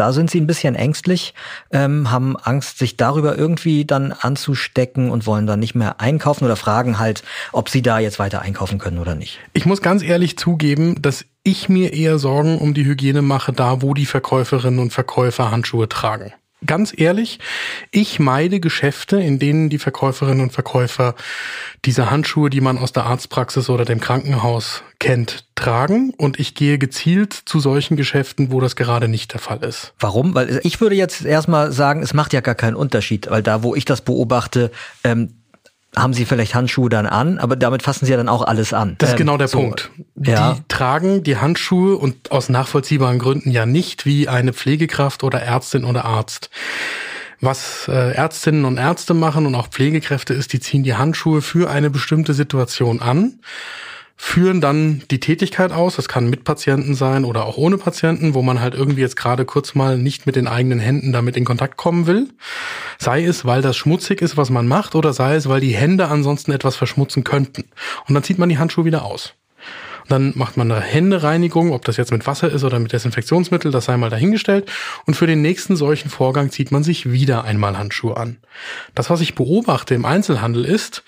da 0.00 0.14
sind 0.14 0.30
sie 0.30 0.40
ein 0.40 0.46
bisschen 0.46 0.74
ängstlich, 0.74 1.34
ähm, 1.70 2.10
haben 2.10 2.36
Angst, 2.36 2.78
sich 2.78 2.96
darüber 2.96 3.36
irgendwie 3.36 3.84
dann 3.84 4.12
anzustecken 4.12 5.10
und 5.10 5.26
wollen 5.26 5.46
dann 5.46 5.60
nicht 5.60 5.74
mehr 5.74 6.00
einkaufen 6.00 6.46
oder 6.46 6.56
fragen 6.56 6.98
halt, 6.98 7.22
ob 7.52 7.68
sie 7.68 7.82
da 7.82 7.98
jetzt 7.98 8.18
weiter 8.18 8.40
einkaufen 8.40 8.78
können 8.78 8.98
oder 8.98 9.14
nicht. 9.14 9.38
Ich 9.52 9.66
muss 9.66 9.82
ganz 9.82 10.02
ehrlich 10.02 10.38
zugeben, 10.38 11.02
dass 11.02 11.26
ich 11.42 11.68
mir 11.68 11.92
eher 11.92 12.18
Sorgen 12.18 12.58
um 12.58 12.72
die 12.72 12.86
Hygiene 12.86 13.20
mache, 13.20 13.52
da 13.52 13.82
wo 13.82 13.92
die 13.92 14.06
Verkäuferinnen 14.06 14.80
und 14.80 14.90
Verkäufer 14.90 15.50
Handschuhe 15.50 15.88
tragen 15.88 16.32
ganz 16.66 16.92
ehrlich, 16.96 17.38
ich 17.90 18.18
meide 18.18 18.60
Geschäfte, 18.60 19.18
in 19.18 19.38
denen 19.38 19.70
die 19.70 19.78
Verkäuferinnen 19.78 20.42
und 20.42 20.52
Verkäufer 20.52 21.14
diese 21.84 22.10
Handschuhe, 22.10 22.50
die 22.50 22.60
man 22.60 22.78
aus 22.78 22.92
der 22.92 23.04
Arztpraxis 23.04 23.70
oder 23.70 23.84
dem 23.84 24.00
Krankenhaus 24.00 24.82
kennt, 24.98 25.46
tragen 25.54 26.12
und 26.16 26.38
ich 26.38 26.54
gehe 26.54 26.78
gezielt 26.78 27.32
zu 27.32 27.60
solchen 27.60 27.96
Geschäften, 27.96 28.52
wo 28.52 28.60
das 28.60 28.76
gerade 28.76 29.08
nicht 29.08 29.32
der 29.32 29.40
Fall 29.40 29.62
ist. 29.64 29.94
Warum? 29.98 30.34
Weil 30.34 30.60
ich 30.62 30.80
würde 30.80 30.94
jetzt 30.94 31.24
erstmal 31.24 31.72
sagen, 31.72 32.02
es 32.02 32.14
macht 32.14 32.32
ja 32.32 32.40
gar 32.40 32.54
keinen 32.54 32.76
Unterschied, 32.76 33.30
weil 33.30 33.42
da, 33.42 33.62
wo 33.62 33.74
ich 33.74 33.84
das 33.84 34.02
beobachte, 34.02 34.70
ähm, 35.04 35.39
haben 35.96 36.14
sie 36.14 36.24
vielleicht 36.24 36.54
Handschuhe 36.54 36.88
dann 36.88 37.06
an, 37.06 37.38
aber 37.38 37.56
damit 37.56 37.82
fassen 37.82 38.06
sie 38.06 38.12
ja 38.12 38.16
dann 38.16 38.28
auch 38.28 38.42
alles 38.42 38.72
an. 38.72 38.94
Das 38.98 39.10
ist 39.10 39.16
genau 39.16 39.36
der 39.36 39.46
ähm, 39.46 39.50
so, 39.50 39.58
Punkt. 39.58 39.90
Ja. 40.16 40.52
Die 40.52 40.62
tragen 40.68 41.22
die 41.24 41.36
Handschuhe 41.36 41.96
und 41.96 42.30
aus 42.30 42.48
nachvollziehbaren 42.48 43.18
Gründen 43.18 43.50
ja 43.50 43.66
nicht 43.66 44.06
wie 44.06 44.28
eine 44.28 44.52
Pflegekraft 44.52 45.24
oder 45.24 45.42
Ärztin 45.42 45.84
oder 45.84 46.04
Arzt. 46.04 46.50
Was 47.40 47.88
äh, 47.88 48.12
Ärztinnen 48.12 48.66
und 48.66 48.76
Ärzte 48.76 49.14
machen 49.14 49.46
und 49.46 49.54
auch 49.54 49.68
Pflegekräfte 49.68 50.34
ist, 50.34 50.52
die 50.52 50.60
ziehen 50.60 50.82
die 50.82 50.94
Handschuhe 50.94 51.40
für 51.42 51.70
eine 51.70 51.90
bestimmte 51.90 52.34
Situation 52.34 53.00
an 53.00 53.40
führen 54.22 54.60
dann 54.60 55.02
die 55.10 55.18
Tätigkeit 55.18 55.72
aus. 55.72 55.96
Das 55.96 56.06
kann 56.06 56.28
mit 56.28 56.44
Patienten 56.44 56.94
sein 56.94 57.24
oder 57.24 57.46
auch 57.46 57.56
ohne 57.56 57.78
Patienten, 57.78 58.34
wo 58.34 58.42
man 58.42 58.60
halt 58.60 58.74
irgendwie 58.74 59.00
jetzt 59.00 59.16
gerade 59.16 59.46
kurz 59.46 59.74
mal 59.74 59.96
nicht 59.96 60.26
mit 60.26 60.36
den 60.36 60.46
eigenen 60.46 60.78
Händen 60.78 61.10
damit 61.10 61.38
in 61.38 61.46
Kontakt 61.46 61.78
kommen 61.78 62.06
will. 62.06 62.28
Sei 62.98 63.24
es, 63.24 63.46
weil 63.46 63.62
das 63.62 63.78
schmutzig 63.78 64.20
ist, 64.20 64.36
was 64.36 64.50
man 64.50 64.68
macht, 64.68 64.94
oder 64.94 65.14
sei 65.14 65.36
es, 65.36 65.48
weil 65.48 65.60
die 65.60 65.74
Hände 65.74 66.08
ansonsten 66.08 66.52
etwas 66.52 66.76
verschmutzen 66.76 67.24
könnten. 67.24 67.64
Und 68.06 68.14
dann 68.14 68.22
zieht 68.22 68.38
man 68.38 68.50
die 68.50 68.58
Handschuhe 68.58 68.84
wieder 68.84 69.06
aus. 69.06 69.32
Dann 70.10 70.32
macht 70.34 70.56
man 70.56 70.70
eine 70.70 70.80
Händereinigung, 70.80 71.72
ob 71.72 71.84
das 71.84 71.96
jetzt 71.96 72.10
mit 72.10 72.26
Wasser 72.26 72.50
ist 72.50 72.64
oder 72.64 72.80
mit 72.80 72.92
Desinfektionsmittel, 72.92 73.70
das 73.70 73.84
sei 73.84 73.96
mal 73.96 74.10
dahingestellt. 74.10 74.70
Und 75.06 75.14
für 75.14 75.28
den 75.28 75.40
nächsten 75.40 75.76
solchen 75.76 76.10
Vorgang 76.10 76.50
zieht 76.50 76.72
man 76.72 76.82
sich 76.82 77.12
wieder 77.12 77.44
einmal 77.44 77.78
Handschuhe 77.78 78.16
an. 78.16 78.38
Das, 78.96 79.08
was 79.08 79.20
ich 79.20 79.36
beobachte 79.36 79.94
im 79.94 80.04
Einzelhandel 80.04 80.64
ist, 80.64 81.04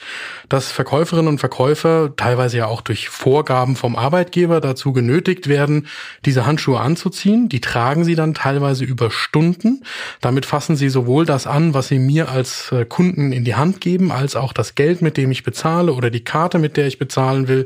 dass 0.49 0.71
Verkäuferinnen 0.71 1.29
und 1.29 1.39
Verkäufer 1.39 2.15
teilweise 2.17 2.59
ja 2.59 2.67
auch 2.67 2.81
durch 2.81 3.09
Vorgaben 3.09 3.75
vom 3.75 3.97
Arbeitgeber 3.97 4.61
dazu 4.61 4.93
genötigt 4.93 5.49
werden, 5.49 5.89
diese 6.25 6.47
Handschuhe 6.47 6.79
anzuziehen. 6.79 7.49
Die 7.49 7.61
tragen 7.61 8.05
sie 8.05 8.15
dann 8.15 8.35
teilweise 8.35 8.85
über 8.85 9.11
Stunden. 9.11 9.83
Damit 10.21 10.47
fassen 10.47 10.77
sie 10.77 10.89
sowohl 10.89 11.27
das 11.27 11.49
an, 11.49 11.75
was 11.75 11.89
sie 11.89 11.99
mir 11.99 12.29
als 12.29 12.71
äh, 12.71 12.85
Kunden 12.85 13.33
in 13.33 13.45
die 13.45 13.57
Hand 13.57 13.81
geben, 13.81 14.13
als 14.13 14.37
auch 14.37 14.53
das 14.53 14.77
Geld, 14.77 15.03
mit 15.03 15.17
dem 15.17 15.33
ich 15.33 15.43
bezahle 15.43 15.93
oder 15.93 16.11
die 16.11 16.23
Karte, 16.23 16.61
mit 16.61 16.77
der 16.77 16.87
ich 16.87 17.01
bezahlen 17.01 17.49
will. 17.49 17.65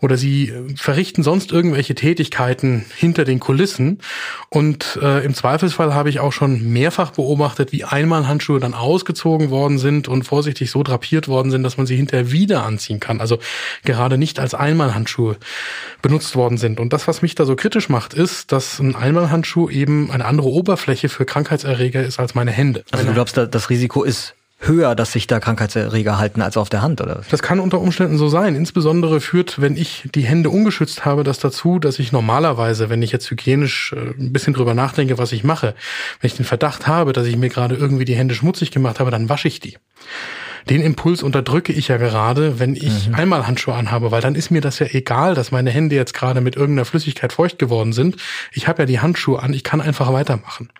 Oder 0.00 0.16
sie 0.16 0.48
äh, 0.48 0.63
verrichten 0.76 1.22
sonst 1.22 1.52
irgendwelche 1.52 1.94
Tätigkeiten 1.94 2.84
hinter 2.96 3.24
den 3.24 3.40
Kulissen. 3.40 4.00
Und 4.48 4.98
äh, 5.02 5.24
im 5.24 5.34
Zweifelsfall 5.34 5.94
habe 5.94 6.10
ich 6.10 6.20
auch 6.20 6.32
schon 6.32 6.72
mehrfach 6.72 7.10
beobachtet, 7.12 7.72
wie 7.72 7.84
einmal 7.84 8.26
Handschuhe 8.26 8.60
dann 8.60 8.74
ausgezogen 8.74 9.50
worden 9.50 9.78
sind 9.78 10.08
und 10.08 10.24
vorsichtig 10.24 10.70
so 10.70 10.82
drapiert 10.82 11.28
worden 11.28 11.50
sind, 11.50 11.62
dass 11.62 11.76
man 11.76 11.86
sie 11.86 11.96
hinterher 11.96 12.30
wieder 12.30 12.64
anziehen 12.64 13.00
kann. 13.00 13.20
Also 13.20 13.38
gerade 13.84 14.18
nicht 14.18 14.38
als 14.38 14.54
Einmalhandschuhe 14.54 15.36
benutzt 16.02 16.36
worden 16.36 16.58
sind. 16.58 16.80
Und 16.80 16.92
das, 16.92 17.08
was 17.08 17.22
mich 17.22 17.34
da 17.34 17.44
so 17.44 17.56
kritisch 17.56 17.88
macht, 17.88 18.14
ist, 18.14 18.52
dass 18.52 18.78
ein 18.78 18.96
Einmalhandschuh 18.96 19.68
eben 19.70 20.10
eine 20.10 20.24
andere 20.24 20.48
Oberfläche 20.48 21.08
für 21.08 21.24
Krankheitserreger 21.24 22.02
ist 22.02 22.18
als 22.18 22.34
meine 22.34 22.50
Hände. 22.50 22.84
Also 22.90 23.06
du 23.06 23.12
glaubst, 23.12 23.36
das 23.36 23.70
Risiko 23.70 24.02
ist 24.02 24.34
höher, 24.66 24.94
dass 24.94 25.12
sich 25.12 25.26
da 25.26 25.40
Krankheitserreger 25.40 26.18
halten 26.18 26.42
als 26.42 26.56
auf 26.56 26.68
der 26.68 26.82
Hand, 26.82 27.00
oder? 27.00 27.22
Das 27.30 27.42
kann 27.42 27.60
unter 27.60 27.80
Umständen 27.80 28.18
so 28.18 28.28
sein. 28.28 28.54
Insbesondere 28.54 29.20
führt, 29.20 29.60
wenn 29.60 29.76
ich 29.76 30.08
die 30.14 30.22
Hände 30.22 30.50
ungeschützt 30.50 31.04
habe, 31.04 31.24
das 31.24 31.38
dazu, 31.38 31.78
dass 31.78 31.98
ich 31.98 32.12
normalerweise, 32.12 32.90
wenn 32.90 33.02
ich 33.02 33.12
jetzt 33.12 33.30
hygienisch 33.30 33.92
äh, 33.92 34.20
ein 34.20 34.32
bisschen 34.32 34.54
drüber 34.54 34.74
nachdenke, 34.74 35.18
was 35.18 35.32
ich 35.32 35.44
mache, 35.44 35.74
wenn 36.20 36.28
ich 36.28 36.36
den 36.36 36.44
Verdacht 36.44 36.86
habe, 36.86 37.12
dass 37.12 37.26
ich 37.26 37.36
mir 37.36 37.48
gerade 37.48 37.74
irgendwie 37.74 38.04
die 38.04 38.16
Hände 38.16 38.34
schmutzig 38.34 38.70
gemacht 38.70 39.00
habe, 39.00 39.10
dann 39.10 39.28
wasche 39.28 39.48
ich 39.48 39.60
die. 39.60 39.76
Den 40.70 40.80
Impuls 40.80 41.22
unterdrücke 41.22 41.72
ich 41.72 41.88
ja 41.88 41.98
gerade, 41.98 42.58
wenn 42.58 42.74
ich 42.74 43.08
mhm. 43.08 43.14
einmal 43.14 43.46
Handschuhe 43.46 43.74
anhabe, 43.74 44.10
weil 44.10 44.22
dann 44.22 44.34
ist 44.34 44.50
mir 44.50 44.62
das 44.62 44.78
ja 44.78 44.86
egal, 44.86 45.34
dass 45.34 45.50
meine 45.50 45.70
Hände 45.70 45.94
jetzt 45.94 46.14
gerade 46.14 46.40
mit 46.40 46.56
irgendeiner 46.56 46.86
Flüssigkeit 46.86 47.32
feucht 47.34 47.58
geworden 47.58 47.92
sind. 47.92 48.16
Ich 48.52 48.66
habe 48.66 48.82
ja 48.82 48.86
die 48.86 49.00
Handschuhe 49.00 49.42
an, 49.42 49.52
ich 49.52 49.62
kann 49.62 49.82
einfach 49.82 50.12
weitermachen. 50.12 50.70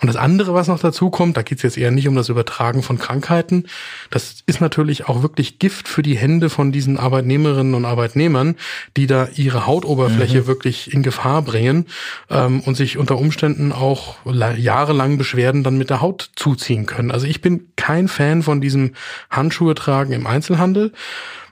Und 0.00 0.08
das 0.08 0.16
andere, 0.16 0.54
was 0.54 0.68
noch 0.68 0.78
dazu 0.78 1.10
kommt, 1.10 1.36
da 1.36 1.42
geht 1.42 1.58
es 1.58 1.62
jetzt 1.62 1.78
eher 1.78 1.90
nicht 1.90 2.08
um 2.08 2.16
das 2.16 2.28
Übertragen 2.28 2.82
von 2.82 2.98
Krankheiten. 2.98 3.66
Das 4.10 4.42
ist 4.46 4.60
natürlich 4.60 5.08
auch 5.08 5.22
wirklich 5.22 5.58
Gift 5.58 5.88
für 5.88 6.02
die 6.02 6.16
Hände 6.16 6.50
von 6.50 6.72
diesen 6.72 6.98
Arbeitnehmerinnen 6.98 7.74
und 7.74 7.84
Arbeitnehmern, 7.84 8.56
die 8.96 9.06
da 9.06 9.28
ihre 9.34 9.66
Hautoberfläche 9.66 10.42
mhm. 10.42 10.46
wirklich 10.46 10.92
in 10.92 11.02
Gefahr 11.02 11.42
bringen 11.42 11.86
ähm, 12.30 12.60
und 12.60 12.76
sich 12.76 12.98
unter 12.98 13.18
Umständen 13.18 13.72
auch 13.72 14.16
jahrelang 14.24 15.18
Beschwerden 15.18 15.62
dann 15.62 15.78
mit 15.78 15.90
der 15.90 16.00
Haut 16.00 16.30
zuziehen 16.36 16.86
können. 16.86 17.10
Also 17.10 17.26
ich 17.26 17.40
bin 17.40 17.68
kein 17.76 18.08
Fan 18.08 18.42
von 18.42 18.60
diesem 18.60 18.92
Handschuhe 19.30 19.74
tragen 19.74 20.12
im 20.12 20.26
Einzelhandel. 20.26 20.92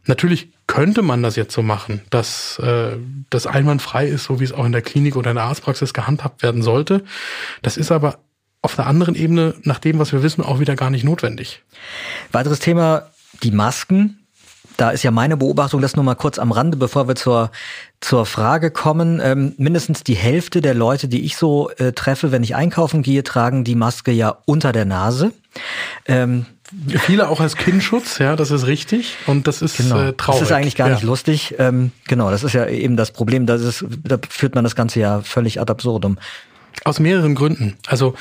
Natürlich 0.07 0.51
könnte 0.67 1.03
man 1.03 1.23
das 1.23 1.37
jetzt 1.37 1.55
so 1.55 1.63
machen, 1.63 2.01
dass 2.11 2.59
äh, 2.59 2.97
das 3.31 3.47
einwandfrei 3.47 4.07
ist, 4.07 4.25
so 4.25 4.41
wie 4.41 4.45
es 4.45 4.53
auch 4.53 4.65
in 4.65 4.73
der 4.73 4.83
Klinik 4.83 5.17
oder 5.17 5.31
in 5.31 5.37
der 5.37 5.45
Arztpraxis 5.45 5.95
gehandhabt 5.95 6.43
werden 6.43 6.63
sollte. 6.63 7.05
Das 7.63 7.77
ist 7.77 7.93
aber 7.93 8.19
auf 8.65 8.77
der 8.77 8.87
anderen 8.87 9.15
Ebene, 9.15 9.55
nach 9.63 9.79
dem, 9.79 9.99
was 9.99 10.13
wir 10.13 10.23
wissen, 10.23 10.43
auch 10.43 10.59
wieder 10.59 10.75
gar 10.75 10.91
nicht 10.91 11.05
notwendig. 11.05 11.63
Weiteres 12.33 12.61
Thema, 12.61 13.11
die 13.43 13.51
Masken. 13.51 14.19
Da 14.77 14.91
ist 14.91 15.05
ja 15.05 15.13
meine 15.13 15.37
Beobachtung, 15.37 15.81
das 15.81 15.95
nur 15.95 16.05
mal 16.05 16.17
kurz 16.17 16.39
am 16.39 16.51
Rande, 16.51 16.77
bevor 16.77 17.07
wir 17.07 17.15
zur, 17.15 17.53
zur 18.01 18.27
Frage 18.27 18.73
kommen. 18.73 19.21
Ähm, 19.23 19.55
mindestens 19.57 20.03
die 20.03 20.15
Hälfte 20.17 20.61
der 20.61 20.75
Leute, 20.75 21.07
die 21.07 21.25
ich 21.25 21.37
so 21.37 21.71
äh, 21.77 21.93
treffe, 21.93 22.33
wenn 22.33 22.43
ich 22.43 22.57
einkaufen 22.57 23.03
gehe, 23.03 23.23
tragen 23.23 23.63
die 23.63 23.77
Maske 23.77 24.11
ja 24.11 24.39
unter 24.47 24.73
der 24.73 24.85
Nase. 24.85 25.33
Ähm, 26.07 26.47
Viele 26.89 27.29
auch 27.29 27.41
als 27.41 27.57
Kindschutz, 27.57 28.19
ja, 28.19 28.35
das 28.35 28.51
ist 28.51 28.67
richtig 28.67 29.17
und 29.27 29.47
das 29.47 29.63
ist 29.63 29.77
genau. 29.77 30.01
äh, 30.01 30.13
traurig. 30.15 30.41
Das 30.41 30.49
ist 30.49 30.57
eigentlich 30.57 30.75
gar 30.75 30.89
ja. 30.89 30.95
nicht 30.95 31.05
lustig. 31.05 31.55
Ähm, 31.59 31.93
genau, 32.09 32.31
das 32.31 32.43
ist 32.43 32.55
ja 32.55 32.67
eben 32.67 32.97
das 32.97 33.13
Problem. 33.13 33.47
Das 33.47 33.61
ist, 33.61 33.85
da 34.03 34.19
führt 34.29 34.55
man 34.55 34.65
das 34.65 34.75
Ganze 34.75 34.99
ja 34.99 35.21
völlig 35.21 35.61
ad 35.61 35.71
absurdum. 35.71 36.19
Aus 36.83 36.99
mehreren 36.99 37.35
Gründen. 37.35 37.77
Also 37.87 38.15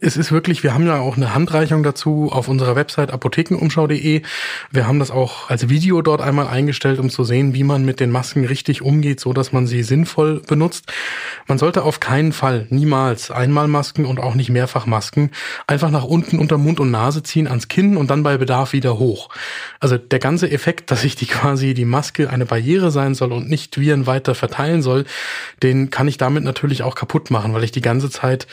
es 0.00 0.16
ist 0.16 0.32
wirklich, 0.32 0.62
wir 0.62 0.72
haben 0.72 0.86
ja 0.86 0.98
auch 0.98 1.18
eine 1.18 1.34
Handreichung 1.34 1.82
dazu 1.82 2.30
auf 2.32 2.48
unserer 2.48 2.74
Website 2.74 3.10
apothekenumschau.de. 3.10 4.22
Wir 4.70 4.86
haben 4.86 4.98
das 4.98 5.10
auch 5.10 5.50
als 5.50 5.68
Video 5.68 6.00
dort 6.00 6.22
einmal 6.22 6.46
eingestellt, 6.46 6.98
um 6.98 7.10
zu 7.10 7.22
sehen, 7.22 7.52
wie 7.52 7.64
man 7.64 7.84
mit 7.84 8.00
den 8.00 8.10
Masken 8.10 8.46
richtig 8.46 8.80
umgeht, 8.80 9.20
so 9.20 9.34
dass 9.34 9.52
man 9.52 9.66
sie 9.66 9.82
sinnvoll 9.82 10.40
benutzt. 10.40 10.90
Man 11.46 11.58
sollte 11.58 11.82
auf 11.82 12.00
keinen 12.00 12.32
Fall 12.32 12.66
niemals 12.70 13.30
Einmalmasken 13.30 14.06
und 14.06 14.20
auch 14.20 14.34
nicht 14.34 14.48
Mehrfachmasken 14.48 15.30
einfach 15.66 15.90
nach 15.90 16.04
unten 16.04 16.38
unter 16.38 16.56
Mund 16.56 16.80
und 16.80 16.90
Nase 16.90 17.22
ziehen 17.22 17.46
ans 17.46 17.68
Kinn 17.68 17.98
und 17.98 18.08
dann 18.10 18.22
bei 18.22 18.38
Bedarf 18.38 18.72
wieder 18.72 18.98
hoch. 18.98 19.28
Also 19.80 19.98
der 19.98 20.18
ganze 20.18 20.50
Effekt, 20.50 20.90
dass 20.90 21.04
ich 21.04 21.14
die 21.14 21.26
quasi 21.26 21.74
die 21.74 21.84
Maske 21.84 22.30
eine 22.30 22.46
Barriere 22.46 22.90
sein 22.90 23.14
soll 23.14 23.32
und 23.32 23.50
nicht 23.50 23.78
Viren 23.78 24.06
weiter 24.06 24.34
verteilen 24.34 24.80
soll, 24.80 25.04
den 25.62 25.90
kann 25.90 26.08
ich 26.08 26.16
damit 26.16 26.42
natürlich 26.42 26.82
auch 26.82 26.94
kaputt 26.94 27.30
machen, 27.30 27.52
weil 27.52 27.64
ich 27.64 27.72
die 27.72 27.82
ganze 27.82 28.08
Zeit 28.08 28.46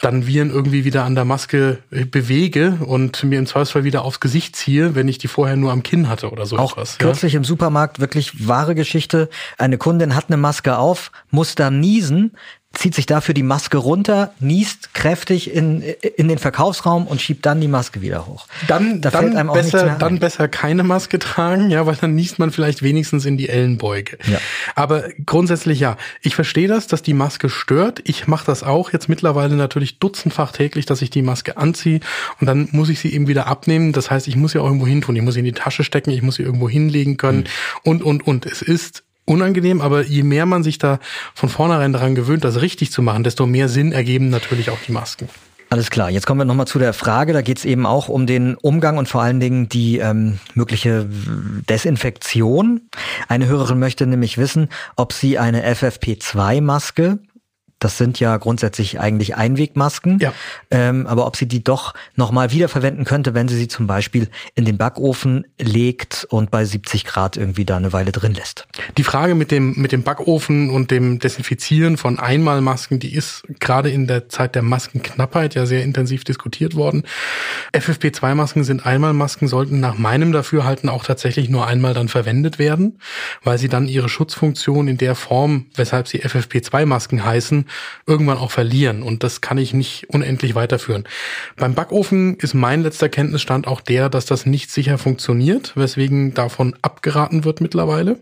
dann 0.00 0.26
Viren 0.26 0.50
irgendwie 0.50 0.71
irgendwie 0.72 0.84
wieder 0.86 1.04
an 1.04 1.14
der 1.14 1.26
Maske 1.26 1.78
äh, 1.90 2.06
bewege 2.06 2.78
und 2.86 3.22
mir 3.24 3.38
im 3.38 3.46
Zweifelsfall 3.46 3.84
wieder 3.84 4.02
aufs 4.04 4.20
Gesicht 4.20 4.56
ziehe, 4.56 4.94
wenn 4.94 5.06
ich 5.06 5.18
die 5.18 5.28
vorher 5.28 5.56
nur 5.56 5.70
am 5.70 5.82
Kinn 5.82 6.08
hatte 6.08 6.30
oder 6.30 6.46
so 6.46 6.56
Auch 6.56 6.72
etwas. 6.72 6.96
Kürzlich 6.96 7.34
ja? 7.34 7.38
im 7.38 7.44
Supermarkt 7.44 8.00
wirklich 8.00 8.48
wahre 8.48 8.74
Geschichte. 8.74 9.28
Eine 9.58 9.76
Kundin 9.76 10.14
hat 10.14 10.26
eine 10.28 10.38
Maske 10.38 10.78
auf, 10.78 11.12
muss 11.30 11.54
da 11.54 11.70
niesen, 11.70 12.32
zieht 12.72 12.94
sich 12.94 13.06
dafür 13.06 13.34
die 13.34 13.42
Maske 13.42 13.76
runter, 13.76 14.32
niest 14.40 14.94
kräftig 14.94 15.54
in, 15.54 15.82
in 15.82 16.28
den 16.28 16.38
Verkaufsraum 16.38 17.06
und 17.06 17.20
schiebt 17.20 17.44
dann 17.44 17.60
die 17.60 17.68
Maske 17.68 18.00
wieder 18.00 18.26
hoch. 18.26 18.46
Dann, 18.66 19.00
da 19.00 19.10
dann, 19.10 19.52
besser, 19.52 19.96
dann 19.98 20.18
besser 20.18 20.48
keine 20.48 20.82
Maske 20.82 21.18
tragen, 21.18 21.70
ja, 21.70 21.86
weil 21.86 21.96
dann 21.96 22.14
niest 22.14 22.38
man 22.38 22.50
vielleicht 22.50 22.82
wenigstens 22.82 23.26
in 23.26 23.36
die 23.36 23.48
Ellenbeuge. 23.48 24.18
Ja. 24.26 24.38
Aber 24.74 25.04
grundsätzlich 25.26 25.80
ja, 25.80 25.96
ich 26.22 26.34
verstehe 26.34 26.68
das, 26.68 26.86
dass 26.86 27.02
die 27.02 27.14
Maske 27.14 27.48
stört. 27.50 28.00
Ich 28.04 28.26
mache 28.26 28.46
das 28.46 28.62
auch 28.62 28.92
jetzt 28.92 29.08
mittlerweile 29.08 29.56
natürlich 29.56 29.98
dutzendfach 29.98 30.52
täglich, 30.52 30.86
dass 30.86 31.02
ich 31.02 31.10
die 31.10 31.22
Maske 31.22 31.56
anziehe 31.58 32.00
und 32.40 32.46
dann 32.46 32.68
muss 32.72 32.88
ich 32.88 33.00
sie 33.00 33.12
eben 33.12 33.28
wieder 33.28 33.46
abnehmen. 33.46 33.92
Das 33.92 34.10
heißt, 34.10 34.28
ich 34.28 34.36
muss 34.36 34.52
sie 34.52 34.58
auch 34.58 34.66
irgendwo 34.66 34.86
hin 34.86 35.02
tun. 35.02 35.16
Ich 35.16 35.22
muss 35.22 35.34
sie 35.34 35.40
in 35.40 35.46
die 35.46 35.52
Tasche 35.52 35.84
stecken, 35.84 36.10
ich 36.10 36.22
muss 36.22 36.36
sie 36.36 36.42
irgendwo 36.42 36.68
hinlegen 36.68 37.16
können 37.16 37.40
mhm. 37.40 37.90
und, 37.90 38.02
und, 38.02 38.26
und. 38.26 38.46
Es 38.46 38.62
ist 38.62 39.04
unangenehm, 39.24 39.80
aber 39.80 40.02
je 40.02 40.22
mehr 40.22 40.46
man 40.46 40.62
sich 40.62 40.78
da 40.78 40.98
von 41.34 41.48
vornherein 41.48 41.92
daran 41.92 42.14
gewöhnt, 42.14 42.44
das 42.44 42.60
richtig 42.60 42.92
zu 42.92 43.02
machen, 43.02 43.24
desto 43.24 43.46
mehr 43.46 43.68
Sinn 43.68 43.92
ergeben 43.92 44.30
natürlich 44.30 44.70
auch 44.70 44.78
die 44.86 44.92
Masken. 44.92 45.28
Alles 45.72 45.88
klar, 45.88 46.10
jetzt 46.10 46.26
kommen 46.26 46.38
wir 46.38 46.44
nochmal 46.44 46.66
zu 46.66 46.78
der 46.78 46.92
Frage, 46.92 47.32
da 47.32 47.40
geht 47.40 47.56
es 47.56 47.64
eben 47.64 47.86
auch 47.86 48.08
um 48.08 48.26
den 48.26 48.56
Umgang 48.56 48.98
und 48.98 49.08
vor 49.08 49.22
allen 49.22 49.40
Dingen 49.40 49.70
die 49.70 49.96
ähm, 50.00 50.38
mögliche 50.52 51.08
Desinfektion. 51.66 52.82
Eine 53.26 53.46
Hörerin 53.46 53.78
möchte 53.78 54.06
nämlich 54.06 54.36
wissen, 54.36 54.68
ob 54.96 55.14
sie 55.14 55.38
eine 55.38 55.66
FFP2-Maske 55.66 57.20
das 57.82 57.98
sind 57.98 58.20
ja 58.20 58.36
grundsätzlich 58.36 59.00
eigentlich 59.00 59.36
Einwegmasken. 59.36 60.18
Ja. 60.20 60.32
Ähm, 60.70 61.06
aber 61.06 61.26
ob 61.26 61.36
sie 61.36 61.46
die 61.46 61.64
doch 61.64 61.94
nochmal 62.14 62.52
wiederverwenden 62.52 63.04
könnte, 63.04 63.34
wenn 63.34 63.48
sie 63.48 63.56
sie 63.56 63.68
zum 63.68 63.86
Beispiel 63.86 64.28
in 64.54 64.64
den 64.64 64.78
Backofen 64.78 65.46
legt 65.58 66.26
und 66.30 66.50
bei 66.50 66.64
70 66.64 67.04
Grad 67.04 67.36
irgendwie 67.36 67.64
da 67.64 67.76
eine 67.76 67.92
Weile 67.92 68.12
drin 68.12 68.34
lässt. 68.34 68.66
Die 68.96 69.02
Frage 69.02 69.34
mit 69.34 69.50
dem, 69.50 69.74
mit 69.76 69.92
dem 69.92 70.02
Backofen 70.04 70.70
und 70.70 70.90
dem 70.90 71.18
Desinfizieren 71.18 71.96
von 71.96 72.18
Einmalmasken, 72.18 73.00
die 73.00 73.14
ist 73.14 73.42
gerade 73.58 73.90
in 73.90 74.06
der 74.06 74.28
Zeit 74.28 74.54
der 74.54 74.62
Maskenknappheit 74.62 75.54
ja 75.54 75.66
sehr 75.66 75.82
intensiv 75.82 76.24
diskutiert 76.24 76.76
worden. 76.76 77.02
FFP2-Masken 77.74 78.64
sind 78.64 78.86
Einmalmasken, 78.86 79.48
sollten 79.48 79.80
nach 79.80 79.98
meinem 79.98 80.32
Dafürhalten 80.32 80.88
auch 80.88 81.04
tatsächlich 81.04 81.48
nur 81.48 81.66
einmal 81.66 81.94
dann 81.94 82.08
verwendet 82.08 82.58
werden, 82.58 82.98
weil 83.42 83.58
sie 83.58 83.68
dann 83.68 83.88
ihre 83.88 84.08
Schutzfunktion 84.08 84.86
in 84.86 84.98
der 84.98 85.14
Form, 85.14 85.66
weshalb 85.74 86.06
sie 86.06 86.22
FFP2-Masken 86.22 87.24
heißen, 87.24 87.66
irgendwann 88.06 88.38
auch 88.38 88.50
verlieren. 88.50 89.02
Und 89.02 89.22
das 89.22 89.40
kann 89.40 89.58
ich 89.58 89.74
nicht 89.74 90.08
unendlich 90.10 90.54
weiterführen. 90.54 91.04
Beim 91.56 91.74
Backofen 91.74 92.36
ist 92.36 92.54
mein 92.54 92.82
letzter 92.82 93.08
Kenntnisstand 93.08 93.66
auch 93.66 93.80
der, 93.80 94.08
dass 94.08 94.26
das 94.26 94.46
nicht 94.46 94.70
sicher 94.70 94.98
funktioniert, 94.98 95.76
weswegen 95.76 96.34
davon 96.34 96.74
abgeraten 96.82 97.44
wird 97.44 97.60
mittlerweile. 97.60 98.12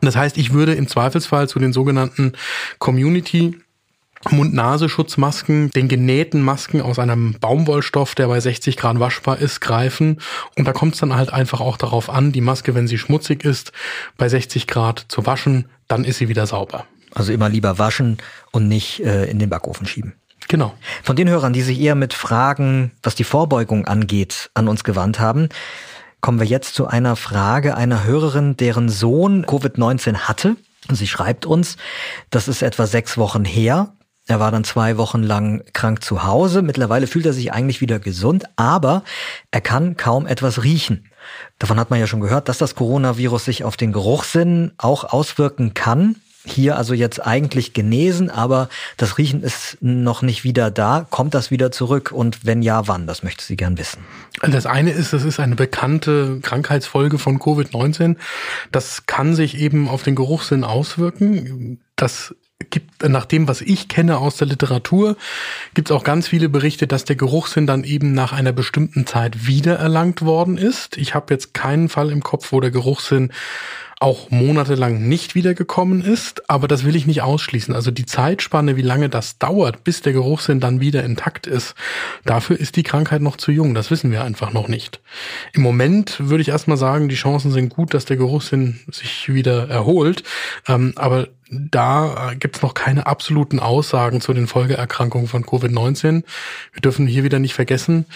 Und 0.00 0.04
das 0.04 0.16
heißt, 0.16 0.36
ich 0.38 0.52
würde 0.52 0.74
im 0.74 0.88
Zweifelsfall 0.88 1.48
zu 1.48 1.58
den 1.58 1.72
sogenannten 1.72 2.32
Community 2.78 3.58
Mund-Nase-Schutzmasken, 4.30 5.70
den 5.70 5.88
genähten 5.88 6.42
Masken 6.42 6.80
aus 6.80 6.98
einem 6.98 7.36
Baumwollstoff, 7.40 8.14
der 8.14 8.26
bei 8.26 8.40
60 8.40 8.76
Grad 8.76 8.98
waschbar 8.98 9.38
ist, 9.38 9.60
greifen. 9.60 10.18
Und 10.56 10.66
da 10.66 10.72
kommt 10.72 10.94
es 10.94 11.00
dann 11.00 11.14
halt 11.14 11.32
einfach 11.32 11.60
auch 11.60 11.76
darauf 11.76 12.10
an, 12.10 12.32
die 12.32 12.40
Maske, 12.40 12.74
wenn 12.74 12.88
sie 12.88 12.98
schmutzig 12.98 13.44
ist, 13.44 13.72
bei 14.16 14.28
60 14.28 14.66
Grad 14.66 15.06
zu 15.08 15.24
waschen, 15.26 15.66
dann 15.86 16.04
ist 16.04 16.18
sie 16.18 16.28
wieder 16.28 16.46
sauber. 16.46 16.84
Also 17.14 17.32
immer 17.32 17.48
lieber 17.48 17.78
waschen 17.78 18.18
und 18.52 18.68
nicht 18.68 19.00
äh, 19.00 19.24
in 19.26 19.38
den 19.38 19.50
Backofen 19.50 19.86
schieben. 19.86 20.14
Genau. 20.48 20.72
Von 21.02 21.16
den 21.16 21.28
Hörern, 21.28 21.52
die 21.52 21.62
sich 21.62 21.78
eher 21.78 21.94
mit 21.94 22.14
Fragen, 22.14 22.92
was 23.02 23.14
die 23.14 23.24
Vorbeugung 23.24 23.86
angeht, 23.86 24.50
an 24.54 24.68
uns 24.68 24.82
gewandt 24.82 25.20
haben, 25.20 25.48
kommen 26.20 26.40
wir 26.40 26.46
jetzt 26.46 26.74
zu 26.74 26.86
einer 26.86 27.16
Frage 27.16 27.76
einer 27.76 28.04
Hörerin, 28.04 28.56
deren 28.56 28.88
Sohn 28.88 29.44
Covid-19 29.44 30.20
hatte. 30.20 30.56
Sie 30.90 31.06
schreibt 31.06 31.44
uns, 31.44 31.76
das 32.30 32.48
ist 32.48 32.62
etwa 32.62 32.86
sechs 32.86 33.18
Wochen 33.18 33.44
her. 33.44 33.92
Er 34.26 34.40
war 34.40 34.50
dann 34.50 34.64
zwei 34.64 34.96
Wochen 34.96 35.22
lang 35.22 35.64
krank 35.72 36.02
zu 36.02 36.24
Hause. 36.24 36.62
Mittlerweile 36.62 37.06
fühlt 37.06 37.26
er 37.26 37.32
sich 37.32 37.52
eigentlich 37.52 37.80
wieder 37.80 37.98
gesund, 37.98 38.44
aber 38.56 39.02
er 39.50 39.60
kann 39.60 39.96
kaum 39.96 40.26
etwas 40.26 40.62
riechen. 40.64 41.10
Davon 41.58 41.78
hat 41.78 41.90
man 41.90 42.00
ja 42.00 42.06
schon 42.06 42.20
gehört, 42.20 42.48
dass 42.48 42.58
das 42.58 42.74
Coronavirus 42.74 43.44
sich 43.44 43.64
auf 43.64 43.76
den 43.76 43.92
Geruchssinn 43.92 44.72
auch 44.78 45.04
auswirken 45.04 45.74
kann 45.74 46.16
hier 46.44 46.76
also 46.76 46.94
jetzt 46.94 47.24
eigentlich 47.24 47.72
genesen, 47.72 48.30
aber 48.30 48.68
das 48.96 49.18
Riechen 49.18 49.42
ist 49.42 49.78
noch 49.80 50.22
nicht 50.22 50.44
wieder 50.44 50.70
da. 50.70 51.06
Kommt 51.10 51.34
das 51.34 51.50
wieder 51.50 51.72
zurück? 51.72 52.12
Und 52.12 52.46
wenn 52.46 52.62
ja, 52.62 52.86
wann? 52.86 53.06
Das 53.06 53.22
möchte 53.22 53.44
sie 53.44 53.56
gern 53.56 53.78
wissen. 53.78 54.04
Das 54.40 54.66
eine 54.66 54.90
ist, 54.90 55.12
das 55.12 55.24
ist 55.24 55.40
eine 55.40 55.56
bekannte 55.56 56.40
Krankheitsfolge 56.40 57.18
von 57.18 57.38
Covid-19. 57.38 58.16
Das 58.70 59.06
kann 59.06 59.34
sich 59.34 59.58
eben 59.58 59.88
auf 59.88 60.02
den 60.02 60.14
Geruchssinn 60.14 60.64
auswirken. 60.64 61.80
Das 61.96 62.34
gibt, 62.70 63.08
nach 63.08 63.24
dem, 63.24 63.48
was 63.48 63.60
ich 63.60 63.88
kenne 63.88 64.18
aus 64.18 64.36
der 64.36 64.48
Literatur, 64.48 65.16
gibt 65.74 65.90
es 65.90 65.96
auch 65.96 66.04
ganz 66.04 66.28
viele 66.28 66.48
Berichte, 66.48 66.86
dass 66.86 67.04
der 67.04 67.16
Geruchssinn 67.16 67.66
dann 67.66 67.84
eben 67.84 68.12
nach 68.12 68.32
einer 68.32 68.52
bestimmten 68.52 69.06
Zeit 69.06 69.46
wiedererlangt 69.46 70.22
worden 70.22 70.58
ist. 70.58 70.96
Ich 70.96 71.14
habe 71.14 71.32
jetzt 71.32 71.54
keinen 71.54 71.88
Fall 71.88 72.10
im 72.10 72.22
Kopf, 72.22 72.52
wo 72.52 72.60
der 72.60 72.70
Geruchssinn 72.70 73.32
auch 74.00 74.30
monatelang 74.30 75.08
nicht 75.08 75.34
wiedergekommen 75.34 76.02
ist, 76.02 76.48
aber 76.48 76.68
das 76.68 76.84
will 76.84 76.94
ich 76.94 77.06
nicht 77.06 77.22
ausschließen. 77.22 77.74
Also 77.74 77.90
die 77.90 78.06
Zeitspanne, 78.06 78.76
wie 78.76 78.82
lange 78.82 79.08
das 79.08 79.38
dauert, 79.38 79.82
bis 79.82 80.02
der 80.02 80.12
Geruchssinn 80.12 80.60
dann 80.60 80.80
wieder 80.80 81.02
intakt 81.02 81.48
ist, 81.48 81.74
dafür 82.24 82.58
ist 82.58 82.76
die 82.76 82.84
Krankheit 82.84 83.22
noch 83.22 83.36
zu 83.36 83.50
jung. 83.50 83.74
Das 83.74 83.90
wissen 83.90 84.12
wir 84.12 84.22
einfach 84.22 84.52
noch 84.52 84.68
nicht. 84.68 85.00
Im 85.52 85.62
Moment 85.62 86.16
würde 86.20 86.42
ich 86.42 86.48
erstmal 86.48 86.76
sagen, 86.76 87.08
die 87.08 87.16
Chancen 87.16 87.50
sind 87.50 87.70
gut, 87.70 87.92
dass 87.92 88.04
der 88.04 88.16
Geruchssinn 88.16 88.78
sich 88.88 89.32
wieder 89.32 89.68
erholt. 89.68 90.22
Ähm, 90.68 90.92
aber 90.94 91.28
da 91.50 92.32
gibt's 92.38 92.62
noch 92.62 92.74
keine 92.74 93.06
absoluten 93.06 93.58
Aussagen 93.58 94.20
zu 94.20 94.32
den 94.32 94.46
Folgeerkrankungen 94.46 95.26
von 95.26 95.44
Covid-19. 95.44 96.22
Wir 96.72 96.80
dürfen 96.82 97.06
hier 97.06 97.24
wieder 97.24 97.40
nicht 97.40 97.54
vergessen, 97.54 98.06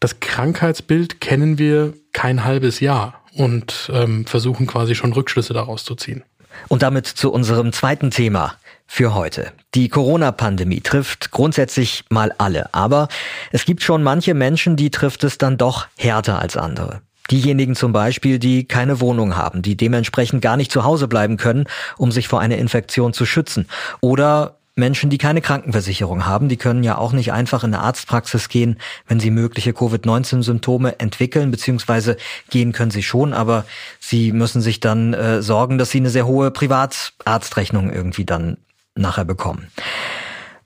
das 0.00 0.20
Krankheitsbild 0.20 1.20
kennen 1.20 1.58
wir 1.58 1.92
kein 2.12 2.44
halbes 2.44 2.80
Jahr 2.80 3.20
und 3.38 3.90
ähm, 3.94 4.26
versuchen 4.26 4.66
quasi 4.66 4.94
schon 4.94 5.12
Rückschlüsse 5.12 5.54
daraus 5.54 5.84
zu 5.84 5.94
ziehen. 5.94 6.24
Und 6.66 6.82
damit 6.82 7.06
zu 7.06 7.32
unserem 7.32 7.72
zweiten 7.72 8.10
Thema 8.10 8.54
für 8.86 9.14
heute. 9.14 9.52
Die 9.74 9.88
Corona-Pandemie 9.88 10.80
trifft 10.80 11.30
grundsätzlich 11.30 12.04
mal 12.08 12.32
alle, 12.38 12.74
aber 12.74 13.08
es 13.52 13.64
gibt 13.64 13.82
schon 13.82 14.02
manche 14.02 14.34
Menschen, 14.34 14.76
die 14.76 14.90
trifft 14.90 15.22
es 15.24 15.38
dann 15.38 15.56
doch 15.56 15.86
härter 15.96 16.40
als 16.40 16.56
andere. 16.56 17.00
Diejenigen 17.30 17.76
zum 17.76 17.92
Beispiel, 17.92 18.38
die 18.38 18.64
keine 18.64 19.00
Wohnung 19.00 19.36
haben, 19.36 19.60
die 19.60 19.76
dementsprechend 19.76 20.40
gar 20.42 20.56
nicht 20.56 20.72
zu 20.72 20.82
Hause 20.84 21.06
bleiben 21.06 21.36
können, 21.36 21.66
um 21.98 22.10
sich 22.10 22.26
vor 22.26 22.40
einer 22.40 22.56
Infektion 22.56 23.12
zu 23.12 23.26
schützen. 23.26 23.68
Oder 24.00 24.57
Menschen, 24.78 25.10
die 25.10 25.18
keine 25.18 25.40
Krankenversicherung 25.40 26.24
haben, 26.24 26.48
die 26.48 26.56
können 26.56 26.82
ja 26.82 26.96
auch 26.96 27.12
nicht 27.12 27.32
einfach 27.32 27.64
in 27.64 27.74
eine 27.74 27.82
Arztpraxis 27.82 28.48
gehen, 28.48 28.78
wenn 29.06 29.20
sie 29.20 29.30
mögliche 29.30 29.72
Covid-19-Symptome 29.72 31.00
entwickeln, 31.00 31.50
beziehungsweise 31.50 32.16
gehen 32.48 32.72
können 32.72 32.90
sie 32.90 33.02
schon, 33.02 33.34
aber 33.34 33.64
sie 34.00 34.32
müssen 34.32 34.62
sich 34.62 34.80
dann 34.80 35.12
äh, 35.12 35.42
sorgen, 35.42 35.76
dass 35.78 35.90
sie 35.90 35.98
eine 35.98 36.10
sehr 36.10 36.26
hohe 36.26 36.50
Privatarztrechnung 36.50 37.92
irgendwie 37.92 38.24
dann 38.24 38.56
nachher 38.94 39.24
bekommen. 39.24 39.68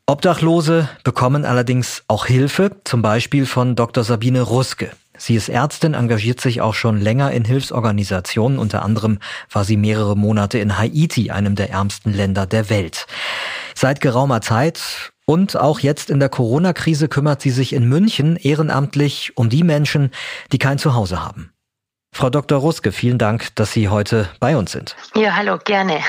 Obdachlose 0.07 0.89
bekommen 1.05 1.45
allerdings 1.45 2.03
auch 2.09 2.27
Hilfe, 2.27 2.73
zum 2.85 3.03
Beispiel 3.03 3.47
von 3.47 3.77
Dr. 3.77 4.05
Sabine 4.05 4.43
Ruske. 4.43 4.91
Sie 5.17 5.37
ist 5.37 5.49
Ärztin, 5.49 5.95
engagiert 5.95 6.41
sich 6.41 6.61
auch 6.61 6.75
schon 6.75 7.01
länger 7.01 7.31
in 7.31 7.45
Hilfsorganisationen. 7.45 8.59
Unter 8.59 8.83
anderem 8.83 9.21
war 9.53 9.65
sie 9.65 9.77
mehrere 9.77 10.17
Monate 10.17 10.59
in 10.59 10.79
Haiti, 10.79 11.31
einem 11.31 11.55
der 11.55 11.71
ärmsten 11.71 12.13
Länder 12.13 12.47
der 12.47 12.71
Welt. 12.71 13.07
Seit 13.75 14.01
geraumer 14.01 14.41
Zeit 14.41 15.13
und 15.25 15.57
auch 15.57 15.81
jetzt 15.81 16.11
in 16.11 16.21
der 16.21 16.29
Corona-Krise 16.29 17.09
kümmert 17.09 17.41
sie 17.41 17.51
sich 17.51 17.73
in 17.73 17.89
München 17.89 18.37
ehrenamtlich 18.37 19.37
um 19.37 19.49
die 19.49 19.63
Menschen, 19.63 20.11
die 20.53 20.59
kein 20.59 20.79
Zuhause 20.79 21.25
haben. 21.25 21.53
Frau 22.15 22.29
Dr. 22.29 22.59
Ruske, 22.59 22.93
vielen 22.93 23.19
Dank, 23.19 23.55
dass 23.55 23.73
Sie 23.73 23.89
heute 23.89 24.29
bei 24.39 24.57
uns 24.57 24.73
sind. 24.73 24.97
Ja, 25.15 25.35
hallo, 25.35 25.59
gerne. 25.65 26.01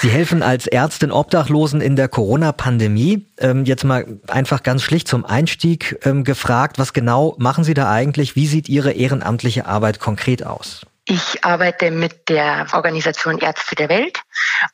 Sie 0.00 0.10
helfen 0.10 0.42
als 0.42 0.66
Ärztin 0.66 1.12
Obdachlosen 1.12 1.80
in 1.80 1.96
der 1.96 2.08
Corona-Pandemie. 2.08 3.26
Ähm, 3.38 3.64
jetzt 3.64 3.84
mal 3.84 4.20
einfach 4.26 4.62
ganz 4.62 4.82
schlicht 4.82 5.08
zum 5.08 5.24
Einstieg 5.24 5.98
ähm, 6.04 6.24
gefragt, 6.24 6.78
was 6.78 6.92
genau 6.92 7.36
machen 7.38 7.64
Sie 7.64 7.74
da 7.74 7.90
eigentlich? 7.90 8.36
Wie 8.36 8.46
sieht 8.46 8.68
Ihre 8.68 8.92
ehrenamtliche 8.92 9.66
Arbeit 9.66 10.00
konkret 10.00 10.44
aus? 10.44 10.84
Ich 11.12 11.44
arbeite 11.44 11.90
mit 11.90 12.28
der 12.28 12.68
Organisation 12.72 13.38
Ärzte 13.38 13.74
der 13.74 13.88
Welt 13.88 14.22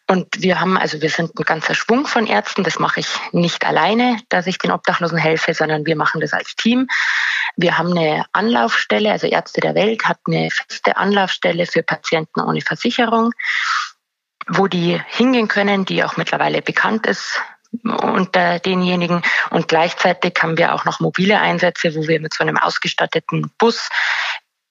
und 0.07 0.27
wir 0.37 0.61
haben, 0.61 0.77
also 0.77 1.01
wir 1.01 1.09
sind 1.09 1.31
ein 1.35 1.45
ganzer 1.45 1.75
Schwung 1.75 2.07
von 2.07 2.27
Ärzten. 2.27 2.63
Das 2.63 2.79
mache 2.79 3.01
ich 3.01 3.09
nicht 3.33 3.65
alleine, 3.65 4.21
dass 4.29 4.47
ich 4.47 4.59
den 4.59 4.71
Obdachlosen 4.71 5.17
helfe, 5.17 5.55
sondern 5.55 5.87
wir 5.87 5.97
machen 5.97 6.21
das 6.21 6.35
als 6.35 6.55
Team. 6.55 6.89
Wir 7.57 7.79
haben 7.79 7.97
eine 7.97 8.27
Anlaufstelle, 8.33 9.13
also 9.13 9.27
Ärzte 9.27 9.63
der 9.63 9.75
Welt 9.75 10.05
hat 10.05 10.19
eine 10.27 10.51
feste 10.51 10.99
Anlaufstelle 10.99 11.65
für 11.65 11.83
Patienten 11.83 12.43
ohne 12.43 12.61
Versicherung 12.61 13.33
wo 14.49 14.69
die 14.69 15.01
hingehen 15.09 15.49
können, 15.49 15.87
die 15.87 16.05
auch 16.05 16.19
mittlerweile 16.19 16.63
bekannt 16.63 17.07
ist 17.07 17.41
unter 17.83 18.61
denjenigen. 18.61 19.23
Und 19.51 19.69
gleichzeitig 19.69 20.35
haben 20.41 20.57
wir 20.57 20.75
auch 20.75 20.85
noch 20.85 21.01
mobile 21.01 21.41
Einsätze, 21.41 21.95
wo 21.97 22.07
wir 22.07 22.21
mit 22.21 22.33
so 22.33 22.45
einem 22.45 22.57
ausgestatteten 22.57 23.51
Bus 23.59 23.89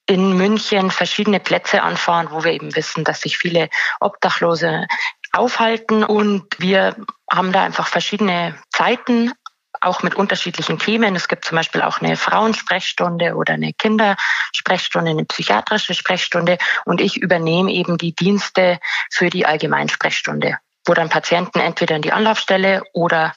in 0.07 0.37
München 0.37 0.91
verschiedene 0.91 1.39
Plätze 1.39 1.81
anfahren, 1.81 2.27
wo 2.31 2.43
wir 2.43 2.51
eben 2.51 2.75
wissen, 2.75 3.03
dass 3.03 3.21
sich 3.21 3.37
viele 3.37 3.69
Obdachlose 3.99 4.87
aufhalten. 5.31 6.03
Und 6.03 6.45
wir 6.59 6.95
haben 7.31 7.51
da 7.51 7.63
einfach 7.63 7.87
verschiedene 7.87 8.55
Zeiten 8.71 9.33
auch 9.81 10.03
mit 10.03 10.15
unterschiedlichen 10.15 10.79
Themen. 10.79 11.15
Es 11.15 11.27
gibt 11.27 11.45
zum 11.45 11.57
Beispiel 11.57 11.81
auch 11.81 12.01
eine 12.01 12.17
Frauensprechstunde 12.17 13.35
oder 13.35 13.53
eine 13.53 13.73
Kindersprechstunde, 13.73 15.11
eine 15.11 15.25
psychiatrische 15.25 15.93
Sprechstunde 15.93 16.57
und 16.85 17.01
ich 17.01 17.17
übernehme 17.17 17.71
eben 17.71 17.97
die 17.97 18.13
Dienste 18.15 18.79
für 19.11 19.29
die 19.29 19.45
Allgemeinsprechstunde, 19.45 20.57
wo 20.85 20.93
dann 20.93 21.09
Patienten 21.09 21.59
entweder 21.59 21.95
in 21.95 22.01
die 22.01 22.13
Anlaufstelle 22.13 22.83
oder 22.93 23.35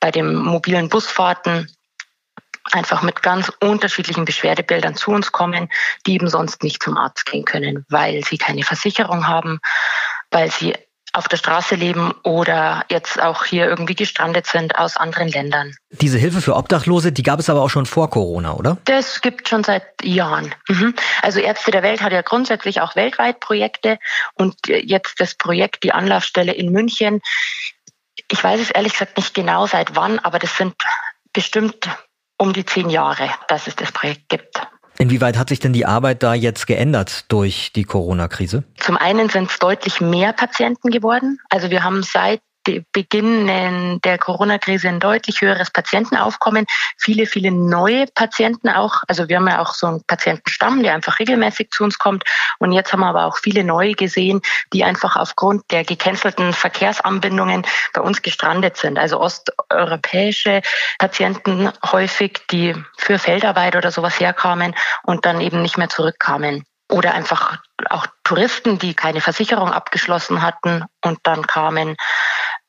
bei 0.00 0.10
den 0.10 0.34
mobilen 0.34 0.88
Busfahrten 0.88 1.70
einfach 2.72 3.02
mit 3.02 3.22
ganz 3.22 3.52
unterschiedlichen 3.60 4.24
Beschwerdebildern 4.24 4.94
zu 4.94 5.10
uns 5.10 5.32
kommen, 5.32 5.68
die 6.06 6.14
eben 6.14 6.28
sonst 6.28 6.62
nicht 6.62 6.82
zum 6.82 6.96
Arzt 6.96 7.26
gehen 7.26 7.44
können, 7.44 7.84
weil 7.88 8.24
sie 8.24 8.38
keine 8.38 8.62
Versicherung 8.62 9.26
haben, 9.26 9.60
weil 10.30 10.50
sie 10.50 10.74
auf 11.16 11.28
der 11.28 11.38
Straße 11.38 11.76
leben 11.76 12.12
oder 12.24 12.84
jetzt 12.90 13.20
auch 13.22 13.44
hier 13.44 13.66
irgendwie 13.66 13.94
gestrandet 13.94 14.46
sind 14.46 14.78
aus 14.78 14.96
anderen 14.98 15.28
Ländern. 15.28 15.74
Diese 15.90 16.18
Hilfe 16.18 16.42
für 16.42 16.54
Obdachlose, 16.54 17.10
die 17.10 17.22
gab 17.22 17.40
es 17.40 17.48
aber 17.48 17.62
auch 17.62 17.70
schon 17.70 17.86
vor 17.86 18.10
Corona, 18.10 18.52
oder? 18.52 18.76
Das 18.84 19.22
gibt 19.22 19.48
schon 19.48 19.64
seit 19.64 19.84
Jahren. 20.02 20.54
Mhm. 20.68 20.94
Also 21.22 21.40
Ärzte 21.40 21.70
der 21.70 21.82
Welt 21.82 22.02
hat 22.02 22.12
ja 22.12 22.20
grundsätzlich 22.20 22.82
auch 22.82 22.96
weltweit 22.96 23.40
Projekte 23.40 23.98
und 24.34 24.56
jetzt 24.66 25.18
das 25.18 25.34
Projekt, 25.34 25.84
die 25.84 25.92
Anlaufstelle 25.92 26.52
in 26.52 26.70
München. 26.70 27.22
Ich 28.30 28.42
weiß 28.42 28.60
es 28.60 28.70
ehrlich 28.70 28.92
gesagt 28.92 29.16
nicht 29.16 29.32
genau 29.32 29.66
seit 29.66 29.96
wann, 29.96 30.18
aber 30.18 30.38
das 30.38 30.54
sind 30.56 30.74
bestimmt 31.32 31.88
um 32.38 32.52
die 32.52 32.64
zehn 32.64 32.90
Jahre, 32.90 33.28
dass 33.48 33.66
es 33.66 33.76
das 33.76 33.92
Projekt 33.92 34.28
gibt. 34.28 34.60
Inwieweit 34.98 35.36
hat 35.36 35.50
sich 35.50 35.60
denn 35.60 35.74
die 35.74 35.84
Arbeit 35.84 36.22
da 36.22 36.32
jetzt 36.32 36.66
geändert 36.66 37.30
durch 37.30 37.70
die 37.74 37.84
Corona-Krise? 37.84 38.64
Zum 38.78 38.96
einen 38.96 39.28
sind 39.28 39.50
es 39.50 39.58
deutlich 39.58 40.00
mehr 40.00 40.32
Patienten 40.32 40.90
geworden. 40.90 41.38
Also 41.50 41.70
wir 41.70 41.84
haben 41.84 42.02
seit 42.02 42.40
Beginn 42.92 44.00
der 44.04 44.18
Corona-Krise 44.18 44.88
ein 44.88 45.00
deutlich 45.00 45.40
höheres 45.40 45.70
Patientenaufkommen. 45.70 46.66
Viele, 46.98 47.26
viele 47.26 47.50
neue 47.50 48.06
Patienten 48.14 48.68
auch. 48.68 49.02
Also 49.08 49.28
wir 49.28 49.36
haben 49.36 49.48
ja 49.48 49.60
auch 49.60 49.74
so 49.74 49.86
einen 49.86 50.04
Patientenstamm, 50.06 50.82
der 50.82 50.94
einfach 50.94 51.18
regelmäßig 51.18 51.70
zu 51.70 51.84
uns 51.84 51.98
kommt. 51.98 52.24
Und 52.58 52.72
jetzt 52.72 52.92
haben 52.92 53.00
wir 53.00 53.08
aber 53.08 53.26
auch 53.26 53.38
viele 53.38 53.64
neue 53.64 53.92
gesehen, 53.92 54.40
die 54.72 54.84
einfach 54.84 55.16
aufgrund 55.16 55.70
der 55.70 55.84
gecancelten 55.84 56.52
Verkehrsanbindungen 56.52 57.66
bei 57.92 58.00
uns 58.00 58.22
gestrandet 58.22 58.76
sind. 58.76 58.98
Also 58.98 59.20
osteuropäische 59.20 60.62
Patienten 60.98 61.70
häufig, 61.90 62.40
die 62.50 62.74
für 62.96 63.18
Feldarbeit 63.18 63.76
oder 63.76 63.90
sowas 63.90 64.18
herkamen 64.18 64.74
und 65.04 65.26
dann 65.26 65.40
eben 65.40 65.62
nicht 65.62 65.78
mehr 65.78 65.88
zurückkamen 65.88 66.64
oder 66.90 67.14
einfach 67.14 67.58
auch 67.90 68.06
Touristen, 68.24 68.78
die 68.78 68.94
keine 68.94 69.20
Versicherung 69.20 69.72
abgeschlossen 69.72 70.42
hatten 70.42 70.84
und 71.04 71.18
dann 71.24 71.46
kamen. 71.46 71.96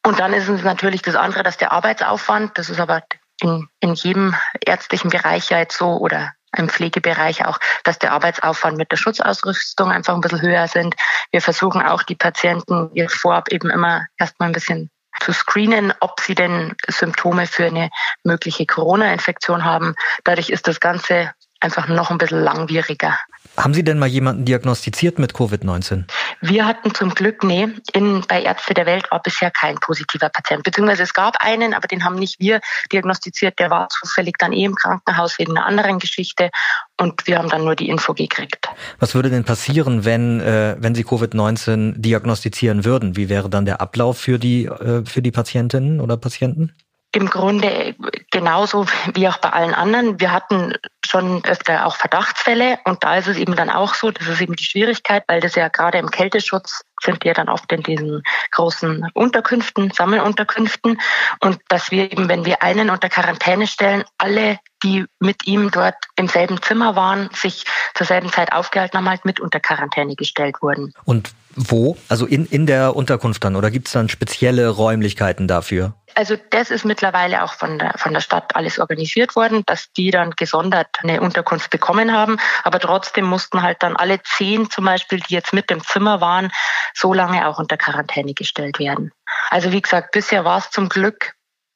Und 0.08 0.22
dann 0.22 0.32
ist 0.32 0.48
es 0.48 0.64
natürlich 0.64 1.02
das 1.02 1.16
andere, 1.16 1.44
dass 1.44 1.58
der 1.58 1.74
Arbeitsaufwand, 1.74 2.58
das 2.58 2.70
ist 2.70 2.80
aber 2.80 3.04
in, 3.42 3.68
in 3.82 3.94
jedem 3.94 4.36
ärztlichen 4.66 5.10
Bereich 5.10 5.50
ja 5.50 5.58
jetzt 5.58 5.78
so 5.78 5.98
oder 5.98 6.32
im 6.56 6.70
Pflegebereich 6.70 7.46
auch, 7.46 7.60
dass 7.84 8.00
der 8.00 8.14
Arbeitsaufwand 8.14 8.78
mit 8.78 8.90
der 8.90 8.96
Schutzausrüstung 8.96 9.92
einfach 9.92 10.16
ein 10.16 10.22
bisschen 10.22 10.42
höher 10.42 10.70
sind. 10.70 10.96
Wir 11.32 11.42
versuchen 11.42 11.82
auch 11.82 12.04
die 12.04 12.16
Patienten 12.16 12.90
jetzt 12.94 13.16
vorab 13.16 13.52
eben 13.52 13.70
immer 13.70 14.08
erstmal 14.18 14.48
ein 14.48 14.54
bisschen 14.54 14.90
zu 15.20 15.34
screenen, 15.34 15.94
ob 16.00 16.22
sie 16.22 16.36
denn 16.36 16.74
Symptome 16.88 17.46
für 17.46 17.66
eine 17.66 17.90
mögliche 18.24 18.66
Corona-Infektion 18.66 19.66
haben. 19.66 19.94
Dadurch 20.24 20.50
ist 20.50 20.70
das 20.70 20.80
Ganze 20.80 21.34
einfach 21.60 21.88
noch 21.88 22.12
ein 22.12 22.18
bisschen 22.18 22.44
langwieriger. 22.44 23.18
Haben 23.56 23.74
Sie 23.74 23.84
denn 23.84 23.98
mal 23.98 24.08
jemanden 24.08 24.46
diagnostiziert 24.46 25.18
mit 25.18 25.34
Covid-19? 25.34 26.04
Wir 26.42 26.68
hatten 26.68 26.94
zum 26.94 27.16
Glück, 27.16 27.44
nee, 27.44 27.68
in, 27.94 28.24
bei 28.28 28.44
Ärzte 28.44 28.76
der 28.76 28.86
Welt 28.86 29.10
war 29.10 29.22
bisher 29.22 29.50
kein 29.50 29.76
positiver 29.76 30.30
Patient. 30.30 30.64
Beziehungsweise 30.64 31.04
es 31.04 31.14
gab 31.14 31.38
einen, 31.40 31.74
aber 31.74 31.88
den 31.88 32.04
haben 32.04 32.16
nicht 32.16 32.40
wir 32.40 32.62
diagnostiziert. 32.92 33.58
Der 33.58 33.72
war 33.72 33.90
zufällig 33.90 34.36
dann 34.38 34.54
eh 34.54 34.66
im 34.66 34.76
Krankenhaus 34.76 35.40
wegen 35.40 35.58
einer 35.58 35.66
anderen 35.66 35.98
Geschichte 35.98 36.52
und 37.00 37.26
wir 37.26 37.40
haben 37.40 37.50
dann 37.50 37.64
nur 37.64 37.76
die 37.76 37.90
Info 37.90 38.14
gekriegt. 38.14 38.70
Was 39.00 39.16
würde 39.16 39.32
denn 39.32 39.44
passieren, 39.44 40.06
wenn, 40.06 40.40
äh, 40.40 40.76
wenn 40.80 40.94
Sie 40.94 41.04
Covid-19 41.04 41.94
diagnostizieren 41.98 42.86
würden? 42.86 43.16
Wie 43.16 43.30
wäre 43.30 43.50
dann 43.50 43.66
der 43.66 43.82
Ablauf 43.82 44.20
für 44.20 44.38
die, 44.38 44.66
äh, 44.66 45.04
für 45.04 45.24
die 45.24 45.32
Patientinnen 45.32 46.00
oder 46.00 46.18
Patienten? 46.18 46.74
im 47.14 47.30
Grunde 47.30 47.96
genauso 48.32 48.86
wie 49.14 49.28
auch 49.28 49.38
bei 49.38 49.50
allen 49.50 49.74
anderen. 49.74 50.20
Wir 50.20 50.32
hatten 50.32 50.74
schon 51.08 51.44
öfter 51.46 51.86
auch 51.86 51.96
Verdachtsfälle 51.96 52.80
und 52.86 53.04
da 53.04 53.18
ist 53.18 53.28
es 53.28 53.38
eben 53.38 53.56
dann 53.56 53.70
auch 53.70 53.94
so, 53.94 54.12
das 54.12 54.28
ist 54.28 54.42
eben 54.42 54.56
die 54.56 54.64
Schwierigkeit, 54.64 55.24
weil 55.28 55.42
das 55.42 55.56
ja 55.56 55.68
gerade 55.68 55.98
im 55.98 56.12
Kälteschutz 56.12 56.82
sind 57.04 57.24
wir 57.24 57.34
dann 57.34 57.50
oft 57.50 57.72
in 57.72 57.84
diesen 57.84 58.24
großen 58.52 59.08
Unterkünften, 59.14 59.92
Sammelunterkünften 59.92 61.00
und 61.42 61.60
dass 61.68 61.92
wir 61.92 62.12
eben, 62.12 62.28
wenn 62.30 62.46
wir 62.46 62.64
einen 62.64 62.90
unter 62.90 63.10
Quarantäne 63.10 63.68
stellen, 63.68 64.04
alle, 64.18 64.60
die 64.84 65.06
mit 65.20 65.48
ihm 65.48 65.70
dort 65.72 65.96
im 66.16 66.28
selben 66.28 66.62
Zimmer 66.62 66.96
waren, 66.96 67.30
sich 67.34 67.66
zur 67.94 68.08
selben 68.08 68.32
Zeit 68.32 68.52
aufgehalten 68.52 68.98
haben, 68.98 69.10
halt 69.10 69.26
mit 69.26 69.40
unter 69.40 69.60
Quarantäne 69.60 70.16
gestellt 70.16 70.56
wurden. 70.62 70.94
Und 71.06 71.34
wo? 71.56 71.98
Also 72.08 72.26
in, 72.26 72.46
in 72.46 72.68
der 72.68 72.96
Unterkunft 72.96 73.44
dann 73.44 73.56
oder 73.56 73.72
gibt 73.72 73.88
es 73.88 73.94
dann 73.94 74.10
spezielle 74.10 74.70
Räumlichkeiten 74.70 75.48
dafür? 75.48 75.94
Also 76.14 76.36
das 76.52 76.72
ist 76.72 76.86
mittlerweile 76.86 77.44
auch 77.44 77.54
von 77.54 77.78
der, 77.78 77.94
von 77.98 78.14
der 78.14 78.22
Stadt 78.22 78.56
alles 78.56 78.80
organisiert 78.80 79.36
worden, 79.36 79.64
dass 79.66 79.92
die 79.94 80.12
dann 80.12 80.32
gesondert 80.32 80.88
eine 81.04 81.22
Unterkunft 81.22 81.70
bekommen 81.70 82.14
haben. 82.14 82.38
Aber 82.64 82.80
trotzdem 82.80 83.26
mussten 83.26 83.62
halt 83.62 83.82
dann 83.82 83.96
alle 83.96 84.22
zehn 84.24 84.70
zum 84.70 84.86
Beispiel, 84.86 85.20
die 85.20 85.34
jetzt 85.34 85.54
mit 85.54 85.72
im 85.72 85.84
Zimmer 85.84 86.22
waren, 86.22 86.52
so 86.94 87.14
lange 87.14 87.48
auch 87.48 87.60
unter 87.60 87.78
Quarantäne 87.78 88.34
gestellt 88.34 88.80
werden. 88.80 89.12
Also 89.50 89.72
wie 89.72 89.82
gesagt, 89.82 90.12
bisher 90.12 90.46
war 90.46 90.60
es 90.60 90.70
zum 90.72 90.90
Glück 90.90 91.34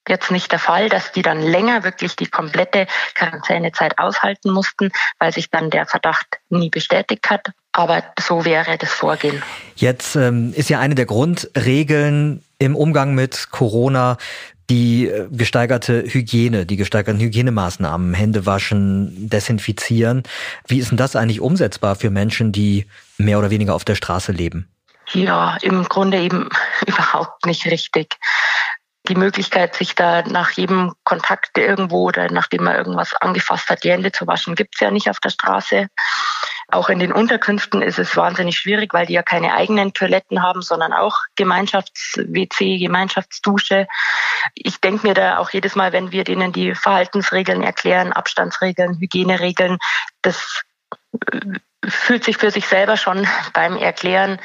jetzt 0.07 0.31
nicht 0.31 0.51
der 0.51 0.59
Fall, 0.59 0.89
dass 0.89 1.11
die 1.11 1.21
dann 1.21 1.41
länger 1.41 1.83
wirklich 1.83 2.15
die 2.15 2.25
komplette 2.25 2.87
Quarantänezeit 3.15 3.99
aushalten 3.99 4.51
mussten, 4.51 4.91
weil 5.19 5.31
sich 5.31 5.49
dann 5.49 5.69
der 5.69 5.85
Verdacht 5.85 6.39
nie 6.49 6.69
bestätigt 6.69 7.29
hat. 7.29 7.51
Aber 7.71 8.03
so 8.19 8.43
wäre 8.43 8.77
das 8.77 8.91
Vorgehen. 8.91 9.41
Jetzt 9.75 10.15
ähm, 10.15 10.53
ist 10.55 10.69
ja 10.69 10.79
eine 10.79 10.95
der 10.95 11.05
Grundregeln 11.05 12.43
im 12.57 12.75
Umgang 12.75 13.15
mit 13.15 13.49
Corona 13.51 14.17
die 14.71 15.07
äh, 15.07 15.27
gesteigerte 15.29 16.05
Hygiene, 16.07 16.65
die 16.65 16.77
gesteigerten 16.77 17.19
Hygienemaßnahmen, 17.19 18.13
Hände 18.13 18.45
waschen, 18.45 19.29
desinfizieren. 19.29 20.23
Wie 20.65 20.79
ist 20.79 20.91
denn 20.91 20.97
das 20.97 21.17
eigentlich 21.17 21.41
umsetzbar 21.41 21.97
für 21.97 22.09
Menschen, 22.09 22.53
die 22.53 22.87
mehr 23.17 23.37
oder 23.37 23.49
weniger 23.49 23.75
auf 23.75 23.83
der 23.83 23.95
Straße 23.95 24.31
leben? 24.31 24.69
Ja, 25.11 25.57
im 25.61 25.83
Grunde 25.83 26.19
eben 26.19 26.47
überhaupt 26.87 27.45
nicht 27.45 27.65
richtig. 27.65 28.15
Die 29.09 29.15
Möglichkeit, 29.15 29.75
sich 29.75 29.93
da 29.95 30.21
nach 30.21 30.51
jedem 30.51 30.93
Kontakt 31.03 31.57
irgendwo 31.57 32.07
oder 32.07 32.31
nachdem 32.31 32.63
man 32.63 32.75
irgendwas 32.75 33.13
angefasst 33.15 33.67
hat, 33.69 33.83
die 33.83 33.91
Hände 33.91 34.13
zu 34.13 34.25
waschen, 34.25 34.55
gibt's 34.55 34.79
ja 34.79 34.89
nicht 34.89 35.09
auf 35.09 35.19
der 35.19 35.31
Straße. 35.31 35.87
Auch 36.71 36.89
in 36.89 36.99
den 36.99 37.11
Unterkünften 37.11 37.81
ist 37.81 37.99
es 37.99 38.15
wahnsinnig 38.15 38.57
schwierig, 38.57 38.93
weil 38.93 39.05
die 39.05 39.13
ja 39.13 39.23
keine 39.23 39.53
eigenen 39.53 39.93
Toiletten 39.93 40.41
haben, 40.41 40.61
sondern 40.61 40.93
auch 40.93 41.17
Gemeinschafts-WC, 41.35 42.79
Gemeinschaftsdusche. 42.79 43.87
Ich 44.55 44.79
denke 44.79 45.07
mir 45.07 45.13
da 45.13 45.37
auch 45.37 45.49
jedes 45.49 45.75
Mal, 45.75 45.91
wenn 45.91 46.11
wir 46.11 46.23
denen 46.23 46.53
die 46.53 46.73
Verhaltensregeln 46.73 47.61
erklären, 47.61 48.13
Abstandsregeln, 48.13 48.99
Hygieneregeln, 48.99 49.77
das 50.21 50.63
äh, 51.31 51.39
fühlt 51.87 52.23
sich 52.23 52.37
für 52.37 52.51
sich 52.51 52.67
selber 52.67 52.95
schon 52.95 53.27
beim 53.53 53.75
Erklären 53.75 54.39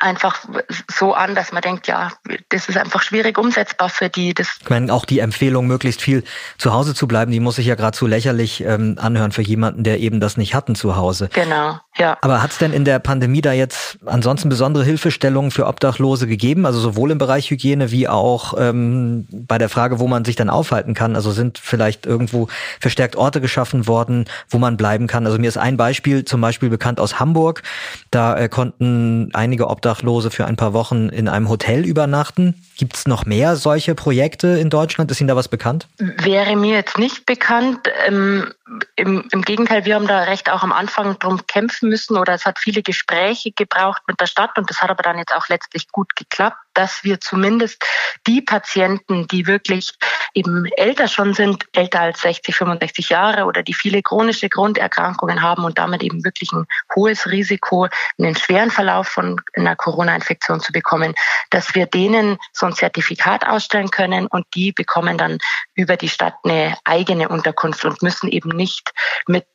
einfach 0.00 0.44
so 0.90 1.12
an, 1.12 1.34
dass 1.34 1.52
man 1.52 1.62
denkt, 1.62 1.86
ja, 1.86 2.10
das 2.48 2.68
ist 2.68 2.78
einfach 2.78 3.02
schwierig 3.02 3.38
umsetzbar 3.38 3.90
für 3.90 4.08
die. 4.08 4.34
Das 4.34 4.48
ich 4.62 4.70
meine, 4.70 4.92
auch 4.92 5.04
die 5.04 5.18
Empfehlung, 5.18 5.66
möglichst 5.66 6.00
viel 6.00 6.24
zu 6.58 6.72
Hause 6.72 6.94
zu 6.94 7.06
bleiben, 7.06 7.30
die 7.30 7.40
muss 7.40 7.56
sich 7.56 7.66
ja 7.66 7.74
geradezu 7.74 8.06
lächerlich 8.06 8.64
ähm, 8.64 8.96
anhören 8.98 9.30
für 9.30 9.42
jemanden, 9.42 9.84
der 9.84 10.00
eben 10.00 10.18
das 10.18 10.36
nicht 10.36 10.54
hatten 10.54 10.74
zu 10.74 10.96
Hause. 10.96 11.28
Genau, 11.32 11.78
ja. 11.96 12.16
Aber 12.22 12.42
hat 12.42 12.50
es 12.50 12.58
denn 12.58 12.72
in 12.72 12.84
der 12.84 12.98
Pandemie 12.98 13.42
da 13.42 13.52
jetzt 13.52 13.98
ansonsten 14.06 14.48
besondere 14.48 14.84
Hilfestellungen 14.84 15.50
für 15.50 15.66
Obdachlose 15.66 16.26
gegeben? 16.26 16.64
Also 16.64 16.80
sowohl 16.80 17.10
im 17.10 17.18
Bereich 17.18 17.50
Hygiene 17.50 17.90
wie 17.90 18.08
auch 18.08 18.54
ähm, 18.58 19.26
bei 19.30 19.58
der 19.58 19.68
Frage, 19.68 20.00
wo 20.00 20.08
man 20.08 20.24
sich 20.24 20.36
dann 20.36 20.48
aufhalten 20.48 20.94
kann. 20.94 21.14
Also 21.14 21.30
sind 21.30 21.58
vielleicht 21.58 22.06
irgendwo 22.06 22.48
verstärkt 22.80 23.16
Orte 23.16 23.42
geschaffen 23.42 23.86
worden, 23.86 24.24
wo 24.48 24.58
man 24.58 24.78
bleiben 24.78 25.06
kann. 25.06 25.26
Also 25.26 25.38
mir 25.38 25.48
ist 25.48 25.58
ein 25.58 25.76
Beispiel 25.76 26.24
zum 26.24 26.40
Beispiel 26.40 26.70
bekannt 26.70 27.00
aus 27.00 27.20
Hamburg. 27.20 27.62
Da 28.10 28.36
äh, 28.36 28.48
konnten 28.48 29.30
einige 29.34 29.68
Obdachlose 29.68 29.89
Obdachlose 29.90 30.30
für 30.30 30.46
ein 30.46 30.54
paar 30.54 30.72
Wochen 30.72 31.08
in 31.08 31.28
einem 31.28 31.48
Hotel 31.48 31.84
übernachten. 31.84 32.54
Gibt 32.80 32.96
es 32.96 33.06
noch 33.06 33.26
mehr 33.26 33.56
solche 33.56 33.94
Projekte 33.94 34.58
in 34.58 34.70
Deutschland? 34.70 35.10
Ist 35.10 35.20
Ihnen 35.20 35.28
da 35.28 35.36
was 35.36 35.48
bekannt? 35.48 35.86
Wäre 35.98 36.56
mir 36.56 36.76
jetzt 36.76 36.96
nicht 36.96 37.26
bekannt. 37.26 37.90
Ähm, 38.06 38.54
im, 38.96 39.28
Im 39.32 39.42
Gegenteil, 39.42 39.84
wir 39.84 39.96
haben 39.96 40.06
da 40.06 40.22
recht 40.22 40.48
auch 40.48 40.62
am 40.62 40.72
Anfang 40.72 41.18
drum 41.18 41.46
kämpfen 41.46 41.90
müssen 41.90 42.16
oder 42.16 42.32
es 42.32 42.46
hat 42.46 42.58
viele 42.58 42.82
Gespräche 42.82 43.50
gebraucht 43.52 44.00
mit 44.06 44.18
der 44.18 44.26
Stadt 44.26 44.56
und 44.56 44.70
das 44.70 44.80
hat 44.80 44.88
aber 44.88 45.02
dann 45.02 45.18
jetzt 45.18 45.34
auch 45.34 45.48
letztlich 45.48 45.88
gut 45.88 46.16
geklappt, 46.16 46.56
dass 46.74 47.02
wir 47.02 47.20
zumindest 47.20 47.84
die 48.26 48.40
Patienten, 48.40 49.26
die 49.26 49.46
wirklich 49.46 49.92
eben 50.34 50.66
älter 50.76 51.08
schon 51.08 51.34
sind, 51.34 51.64
älter 51.72 52.00
als 52.00 52.20
60, 52.20 52.54
65 52.54 53.08
Jahre 53.08 53.44
oder 53.44 53.62
die 53.62 53.74
viele 53.74 54.02
chronische 54.02 54.48
Grunderkrankungen 54.48 55.42
haben 55.42 55.64
und 55.64 55.78
damit 55.78 56.02
eben 56.02 56.24
wirklich 56.24 56.52
ein 56.52 56.66
hohes 56.94 57.26
Risiko, 57.26 57.88
einen 58.18 58.36
schweren 58.36 58.70
Verlauf 58.70 59.08
von 59.08 59.40
einer 59.56 59.74
Corona-Infektion 59.74 60.60
zu 60.60 60.72
bekommen, 60.72 61.14
dass 61.50 61.74
wir 61.74 61.86
denen 61.86 62.38
so 62.52 62.66
ein 62.70 62.74
Zertifikat 62.74 63.46
ausstellen 63.46 63.90
können 63.90 64.26
und 64.26 64.46
die 64.54 64.72
bekommen 64.72 65.18
dann 65.18 65.38
über 65.74 65.96
die 65.96 66.08
Stadt 66.08 66.34
eine 66.44 66.76
eigene 66.84 67.28
Unterkunft 67.28 67.84
und 67.84 68.02
müssen 68.02 68.28
eben 68.28 68.50
nicht 68.50 68.92
mit 69.26 69.46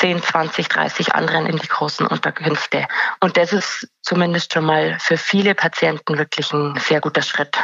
10, 0.00 0.22
20, 0.22 0.68
30 0.68 1.14
anderen 1.14 1.46
in 1.46 1.58
die 1.58 1.68
großen 1.68 2.06
Unterkünfte. 2.06 2.86
Und 3.20 3.36
das 3.36 3.52
ist 3.52 3.88
zumindest 4.02 4.54
schon 4.54 4.64
mal 4.64 4.96
für 4.98 5.16
viele 5.16 5.54
Patienten 5.54 6.16
wirklich 6.16 6.52
ein 6.52 6.78
sehr 6.78 7.00
guter 7.00 7.22
Schritt. 7.22 7.56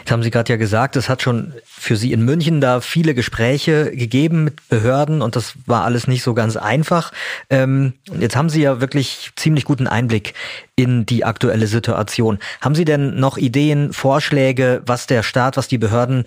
Jetzt 0.00 0.12
haben 0.12 0.22
Sie 0.22 0.30
gerade 0.30 0.52
ja 0.52 0.58
gesagt, 0.58 0.96
es 0.96 1.08
hat 1.08 1.22
schon 1.22 1.54
für 1.64 1.96
Sie 1.96 2.12
in 2.12 2.24
München 2.24 2.60
da 2.60 2.80
viele 2.80 3.14
Gespräche 3.14 3.90
gegeben 3.90 4.44
mit 4.44 4.68
Behörden 4.68 5.22
und 5.22 5.34
das 5.34 5.54
war 5.66 5.84
alles 5.84 6.06
nicht 6.06 6.22
so 6.22 6.34
ganz 6.34 6.56
einfach. 6.56 7.10
Ähm, 7.48 7.94
jetzt 8.18 8.36
haben 8.36 8.50
Sie 8.50 8.62
ja 8.62 8.80
wirklich 8.80 9.32
ziemlich 9.36 9.64
guten 9.64 9.86
Einblick 9.86 10.34
in 10.76 11.06
die 11.06 11.24
aktuelle 11.24 11.66
Situation. 11.66 12.38
Haben 12.60 12.74
Sie 12.74 12.84
denn 12.84 13.18
noch 13.18 13.38
Ideen, 13.38 13.92
Vorschläge, 13.92 14.82
was 14.86 15.06
der 15.06 15.22
Staat, 15.22 15.56
was 15.56 15.68
die 15.68 15.78
Behörden 15.78 16.26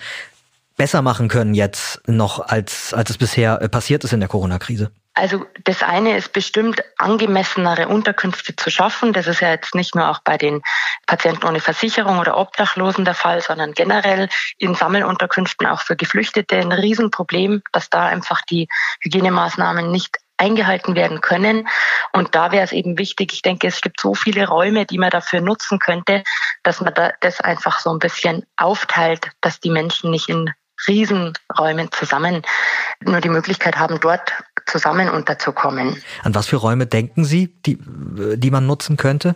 besser 0.76 1.02
machen 1.02 1.28
können 1.28 1.54
jetzt 1.54 2.02
noch, 2.08 2.40
als, 2.40 2.94
als 2.94 3.12
es 3.12 3.18
bisher 3.18 3.62
äh, 3.62 3.70
passiert 3.70 4.04
ist 4.04 4.12
in 4.12 4.20
der 4.20 4.30
Corona-Krise? 4.30 4.92
Also 5.18 5.46
das 5.64 5.82
eine 5.82 6.18
ist 6.18 6.34
bestimmt 6.34 6.84
angemessenere 6.98 7.88
Unterkünfte 7.88 8.54
zu 8.56 8.70
schaffen. 8.70 9.14
Das 9.14 9.28
ist 9.28 9.40
ja 9.40 9.50
jetzt 9.50 9.74
nicht 9.74 9.96
nur 9.96 10.10
auch 10.10 10.20
bei 10.20 10.38
den 10.38 10.62
Patienten 11.08 11.46
ohne 11.48 11.62
Versicherung 11.62 12.20
oder 12.20 12.38
Obdachlosen 12.38 13.06
der 13.06 13.14
Fall, 13.14 13.40
sondern 13.40 13.74
generell 13.74 14.28
in 14.58 14.76
Sammelunterkünften 14.76 15.68
auch 15.68 15.82
für 15.82 15.96
Geflüchtete 15.96 16.58
ein 16.58 16.74
Riesenproblem, 16.74 17.64
dass 17.72 17.90
da 17.90 18.06
einfach 18.08 18.42
die 18.42 18.68
Hygienemaßnahmen 19.04 19.90
nicht 19.90 20.18
eingehalten 20.36 20.96
werden 20.96 21.22
können. 21.22 21.70
Und 22.12 22.36
da 22.36 22.52
wäre 22.52 22.66
es 22.66 22.74
eben 22.74 22.98
wichtig, 22.98 23.32
ich 23.32 23.42
denke, 23.42 23.68
es 23.68 23.80
gibt 23.80 24.02
so 24.02 24.16
viele 24.16 24.50
Räume, 24.50 24.86
die 24.86 24.98
man 24.98 25.12
dafür 25.12 25.40
nutzen 25.40 25.80
könnte, 25.80 26.24
dass 26.64 26.82
man 26.82 26.94
da 26.94 27.14
das 27.22 27.40
einfach 27.40 27.80
so 27.80 27.90
ein 27.92 28.00
bisschen 28.00 28.46
aufteilt, 28.58 29.32
dass 29.40 29.62
die 29.62 29.70
Menschen 29.70 30.12
nicht 30.12 30.28
in 30.28 30.52
Riesenräumen 30.88 31.90
zusammen 31.92 32.42
nur 33.00 33.22
die 33.22 33.30
Möglichkeit 33.30 33.78
haben, 33.78 34.00
dort 34.02 34.34
zusammen 34.66 35.10
unterzukommen. 35.10 36.02
An 36.24 36.36
was 36.36 36.48
für 36.48 36.58
Räume 36.58 36.88
denken 36.88 37.26
Sie, 37.26 37.48
die, 37.66 37.78
die 37.80 38.52
man 38.52 38.66
nutzen 38.66 38.98
könnte? 38.98 39.36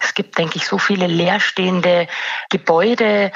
Es 0.00 0.14
gibt, 0.14 0.36
denke 0.38 0.56
ich, 0.56 0.66
so 0.66 0.78
viele 0.78 1.06
leerstehende 1.06 2.06
Gebäude, 2.50 3.32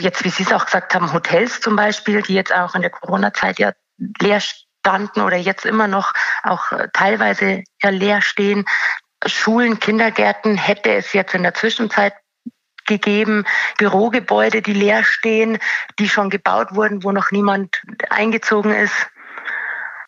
jetzt 0.00 0.24
wie 0.24 0.30
Sie 0.30 0.42
es 0.42 0.52
auch 0.52 0.64
gesagt 0.64 0.94
haben, 0.94 1.12
Hotels 1.12 1.60
zum 1.60 1.76
Beispiel, 1.76 2.22
die 2.22 2.34
jetzt 2.34 2.54
auch 2.54 2.74
in 2.74 2.82
der 2.82 2.90
Corona-Zeit 2.90 3.58
ja 3.58 3.72
leer 4.20 4.40
standen 4.40 5.20
oder 5.20 5.36
jetzt 5.36 5.66
immer 5.66 5.88
noch 5.88 6.12
auch 6.42 6.72
teilweise 6.92 7.64
ja 7.82 7.90
leer 7.90 8.22
stehen. 8.22 8.64
Schulen, 9.24 9.80
Kindergärten 9.80 10.56
hätte 10.56 10.92
es 10.92 11.12
jetzt 11.12 11.34
in 11.34 11.42
der 11.42 11.54
Zwischenzeit 11.54 12.14
gegeben, 12.86 13.44
Bürogebäude, 13.78 14.62
die 14.62 14.72
leer 14.72 15.04
stehen, 15.04 15.58
die 15.98 16.08
schon 16.08 16.30
gebaut 16.30 16.68
wurden, 16.74 17.02
wo 17.02 17.12
noch 17.12 17.32
niemand 17.32 17.82
eingezogen 18.10 18.72
ist. 18.72 18.94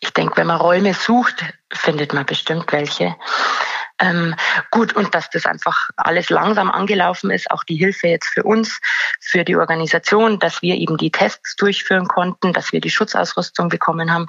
Ich 0.01 0.13
denke, 0.13 0.37
wenn 0.37 0.47
man 0.47 0.61
Räume 0.61 0.93
sucht, 0.93 1.43
findet 1.71 2.13
man 2.13 2.25
bestimmt 2.25 2.71
welche. 2.71 3.15
Ähm, 3.99 4.33
gut, 4.71 4.93
und 4.93 5.13
dass 5.13 5.29
das 5.29 5.45
einfach 5.45 5.89
alles 5.97 6.29
langsam 6.29 6.71
angelaufen 6.71 7.31
ist, 7.31 7.51
auch 7.51 7.65
die 7.65 7.75
Hilfe 7.75 8.07
jetzt 8.07 8.27
für 8.27 8.43
uns, 8.43 8.79
für 9.19 9.43
die 9.43 9.57
Organisation, 9.57 10.39
dass 10.39 10.61
wir 10.61 10.75
eben 10.75 10.97
die 10.97 11.11
Tests 11.11 11.55
durchführen 11.57 12.07
konnten, 12.07 12.53
dass 12.53 12.71
wir 12.71 12.79
die 12.79 12.89
Schutzausrüstung 12.89 13.67
bekommen 13.67 14.11
haben. 14.11 14.27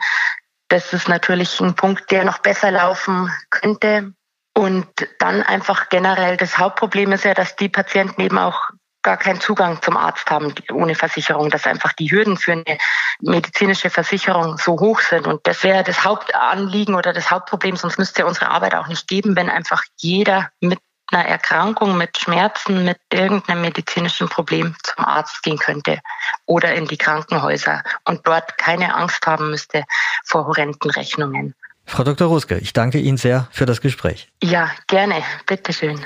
Das 0.68 0.92
ist 0.92 1.08
natürlich 1.08 1.60
ein 1.60 1.74
Punkt, 1.74 2.10
der 2.10 2.24
noch 2.24 2.38
besser 2.38 2.72
laufen 2.72 3.30
könnte. 3.50 4.12
Und 4.54 4.88
dann 5.20 5.42
einfach 5.42 5.88
generell 5.88 6.36
das 6.36 6.58
Hauptproblem 6.58 7.12
ist 7.12 7.24
ja, 7.24 7.34
dass 7.34 7.54
die 7.54 7.68
Patienten 7.68 8.20
eben 8.20 8.38
auch 8.38 8.70
gar 9.02 9.16
keinen 9.16 9.40
Zugang 9.40 9.80
zum 9.82 9.96
Arzt 9.96 10.30
haben 10.30 10.54
ohne 10.72 10.94
Versicherung, 10.94 11.50
dass 11.50 11.66
einfach 11.66 11.92
die 11.92 12.10
Hürden 12.10 12.36
für 12.36 12.52
eine 12.52 12.78
medizinische 13.20 13.90
Versicherung 13.90 14.58
so 14.58 14.72
hoch 14.72 15.00
sind. 15.00 15.26
Und 15.26 15.46
das 15.46 15.62
wäre 15.62 15.82
das 15.82 16.04
Hauptanliegen 16.04 16.94
oder 16.94 17.12
das 17.12 17.30
Hauptproblem, 17.30 17.76
sonst 17.76 17.98
müsste 17.98 18.26
unsere 18.26 18.50
Arbeit 18.50 18.74
auch 18.74 18.88
nicht 18.88 19.08
geben, 19.08 19.36
wenn 19.36 19.48
einfach 19.48 19.82
jeder 19.96 20.50
mit 20.60 20.78
einer 21.12 21.26
Erkrankung, 21.26 21.96
mit 21.96 22.18
Schmerzen, 22.18 22.84
mit 22.84 22.98
irgendeinem 23.12 23.62
medizinischen 23.62 24.28
Problem 24.28 24.76
zum 24.82 25.04
Arzt 25.04 25.42
gehen 25.42 25.58
könnte 25.58 25.98
oder 26.46 26.74
in 26.74 26.86
die 26.86 26.98
Krankenhäuser 26.98 27.82
und 28.04 28.26
dort 28.26 28.58
keine 28.58 28.94
Angst 28.94 29.26
haben 29.26 29.50
müsste 29.50 29.84
vor 30.24 30.46
horrenden 30.46 30.90
Rechnungen. 30.90 31.54
Frau 31.86 32.04
Dr. 32.04 32.28
Ruske, 32.28 32.58
ich 32.58 32.72
danke 32.72 32.98
Ihnen 32.98 33.16
sehr 33.16 33.48
für 33.50 33.66
das 33.66 33.80
Gespräch. 33.80 34.28
Ja, 34.42 34.70
gerne. 34.86 35.22
Bitteschön. 35.46 36.00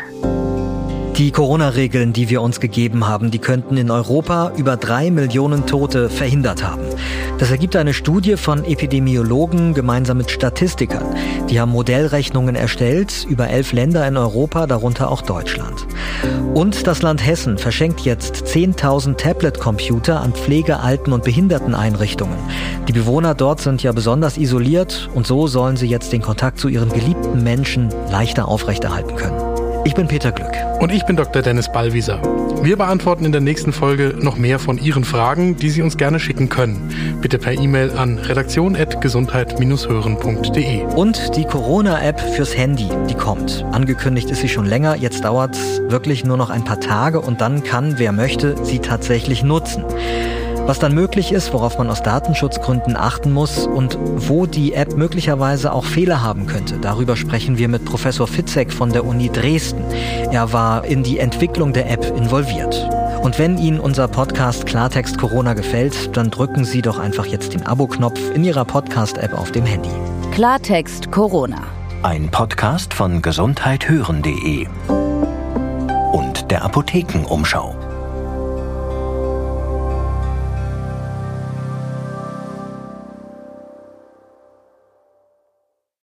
Die 1.16 1.31
Corona-Regeln, 1.31 2.12
die 2.12 2.29
wir 2.29 2.42
uns 2.42 2.59
gegeben 2.59 3.07
haben, 3.07 3.31
die 3.31 3.38
könnten 3.38 3.77
in 3.77 3.92
Europa 3.92 4.50
über 4.57 4.77
drei 4.77 5.12
Millionen 5.12 5.64
Tote 5.64 6.11
verhindert 6.11 6.64
haben. 6.64 6.83
Das 7.38 7.53
ergibt 7.53 7.77
eine 7.77 7.94
Studie 7.94 8.37
von 8.37 8.64
Epidemiologen 8.64 9.74
gemeinsam 9.74 10.16
mit 10.16 10.33
Statistikern. 10.33 11.05
Die 11.48 11.61
haben 11.61 11.70
Modellrechnungen 11.70 12.57
erstellt 12.57 13.24
über 13.29 13.48
elf 13.48 13.72
Länder 13.72 14.09
in 14.09 14.16
Europa, 14.16 14.66
darunter 14.66 15.09
auch 15.09 15.22
Deutschland. 15.22 15.87
Und 16.53 16.88
das 16.88 17.00
Land 17.03 17.24
Hessen 17.24 17.59
verschenkt 17.59 18.00
jetzt 18.00 18.46
10.000 18.46 19.16
Tablet-Computer 19.16 20.20
an 20.20 20.33
Pflege-, 20.33 20.81
Alten- 20.81 21.12
und 21.12 21.22
Behinderteneinrichtungen. 21.22 22.38
Die 22.88 22.92
Bewohner 22.92 23.37
dort 23.37 23.61
sind 23.61 23.85
ja 23.85 23.92
besonders 23.92 24.37
isoliert 24.37 25.09
und 25.14 25.29
so 25.29 25.46
sollen 25.46 25.77
sie 25.77 25.87
jetzt 25.87 26.12
den 26.12 26.22
Kontakt 26.22 26.59
zu 26.59 26.66
ihren 26.66 26.88
geliebten 26.88 27.44
Menschen 27.44 27.90
leichter 28.11 28.48
aufrechterhalten 28.48 29.14
können. 29.14 29.54
Ich 29.87 29.94
bin 29.94 30.09
Peter 30.09 30.33
Glück. 30.33 30.57
Und 30.81 30.90
ich 30.90 31.05
bin 31.05 31.14
Dr. 31.14 31.42
Dennis 31.42 31.70
Ballwieser. 31.70 32.18
Wir 32.62 32.79
beantworten 32.79 33.27
in 33.27 33.33
der 33.33 33.42
nächsten 33.42 33.70
Folge 33.73 34.14
noch 34.18 34.37
mehr 34.37 34.59
von 34.59 34.79
Ihren 34.79 35.05
Fragen, 35.05 35.57
die 35.57 35.68
Sie 35.68 35.83
uns 35.83 35.99
gerne 35.99 36.18
schicken 36.18 36.49
können. 36.49 37.18
Bitte 37.20 37.38
per 37.38 37.53
E-Mail 37.53 37.90
an 37.90 38.16
redaktion.gesundheit-hören.de. 38.18 40.85
Und 40.97 41.37
die 41.37 41.44
Corona-App 41.44 42.18
fürs 42.18 42.57
Handy, 42.57 42.88
die 43.11 43.14
kommt. 43.14 43.62
Angekündigt 43.73 44.31
ist 44.31 44.40
sie 44.40 44.49
schon 44.49 44.64
länger. 44.64 44.97
Jetzt 44.97 45.23
dauert 45.23 45.55
es 45.55 45.83
wirklich 45.88 46.25
nur 46.25 46.38
noch 46.38 46.49
ein 46.49 46.64
paar 46.64 46.81
Tage 46.81 47.20
und 47.20 47.42
dann 47.42 47.62
kann, 47.62 47.99
wer 47.99 48.12
möchte, 48.12 48.57
sie 48.64 48.79
tatsächlich 48.79 49.42
nutzen. 49.42 49.85
Was 50.66 50.79
dann 50.79 50.94
möglich 50.94 51.31
ist, 51.31 51.53
worauf 51.53 51.77
man 51.77 51.90
aus 51.90 52.03
Datenschutzgründen 52.03 52.96
achten 52.96 53.33
muss 53.33 53.66
und 53.66 53.98
wo 54.16 54.46
die 54.46 54.72
App 54.72 54.96
möglicherweise 54.96 55.74
auch 55.74 55.85
Fehler 55.85 56.22
haben 56.22 56.46
könnte, 56.46 56.79
darüber 56.79 57.16
sprechen 57.16 57.59
wir 57.59 57.68
mit 57.68 57.85
Professor 57.85 58.27
Fitzek 58.27 58.72
von 58.72 58.90
der 58.90 59.05
Uni 59.05 59.29
Dresden. 59.29 59.85
Er 60.31 60.55
war 60.55 60.87
in 60.87 61.03
die 61.03 61.18
Entwicklung 61.18 61.74
der 61.74 61.90
App 61.90 62.16
involviert. 62.16 62.88
Und 63.22 63.38
wenn 63.38 63.59
Ihnen 63.59 63.79
unser 63.79 64.09
Podcast 64.09 64.64
Klartext 64.64 65.18
Corona 65.18 65.53
gefällt, 65.53 66.16
dann 66.16 66.31
drücken 66.31 66.64
Sie 66.64 66.81
doch 66.81 66.98
einfach 66.98 67.27
jetzt 67.27 67.53
den 67.53 67.66
Abo-Knopf 67.66 68.18
in 68.35 68.42
Ihrer 68.42 68.64
Podcast-App 68.64 69.35
auf 69.35 69.53
dem 69.53 69.66
Handy. 69.66 69.90
Klartext 70.33 71.12
Corona. 71.12 71.62
Ein 72.03 72.31
Podcast 72.31 72.94
von 72.94 73.20
gesundheithören.de 73.20 74.66
und 76.12 76.50
der 76.50 76.64
Apothekenumschau. 76.64 77.84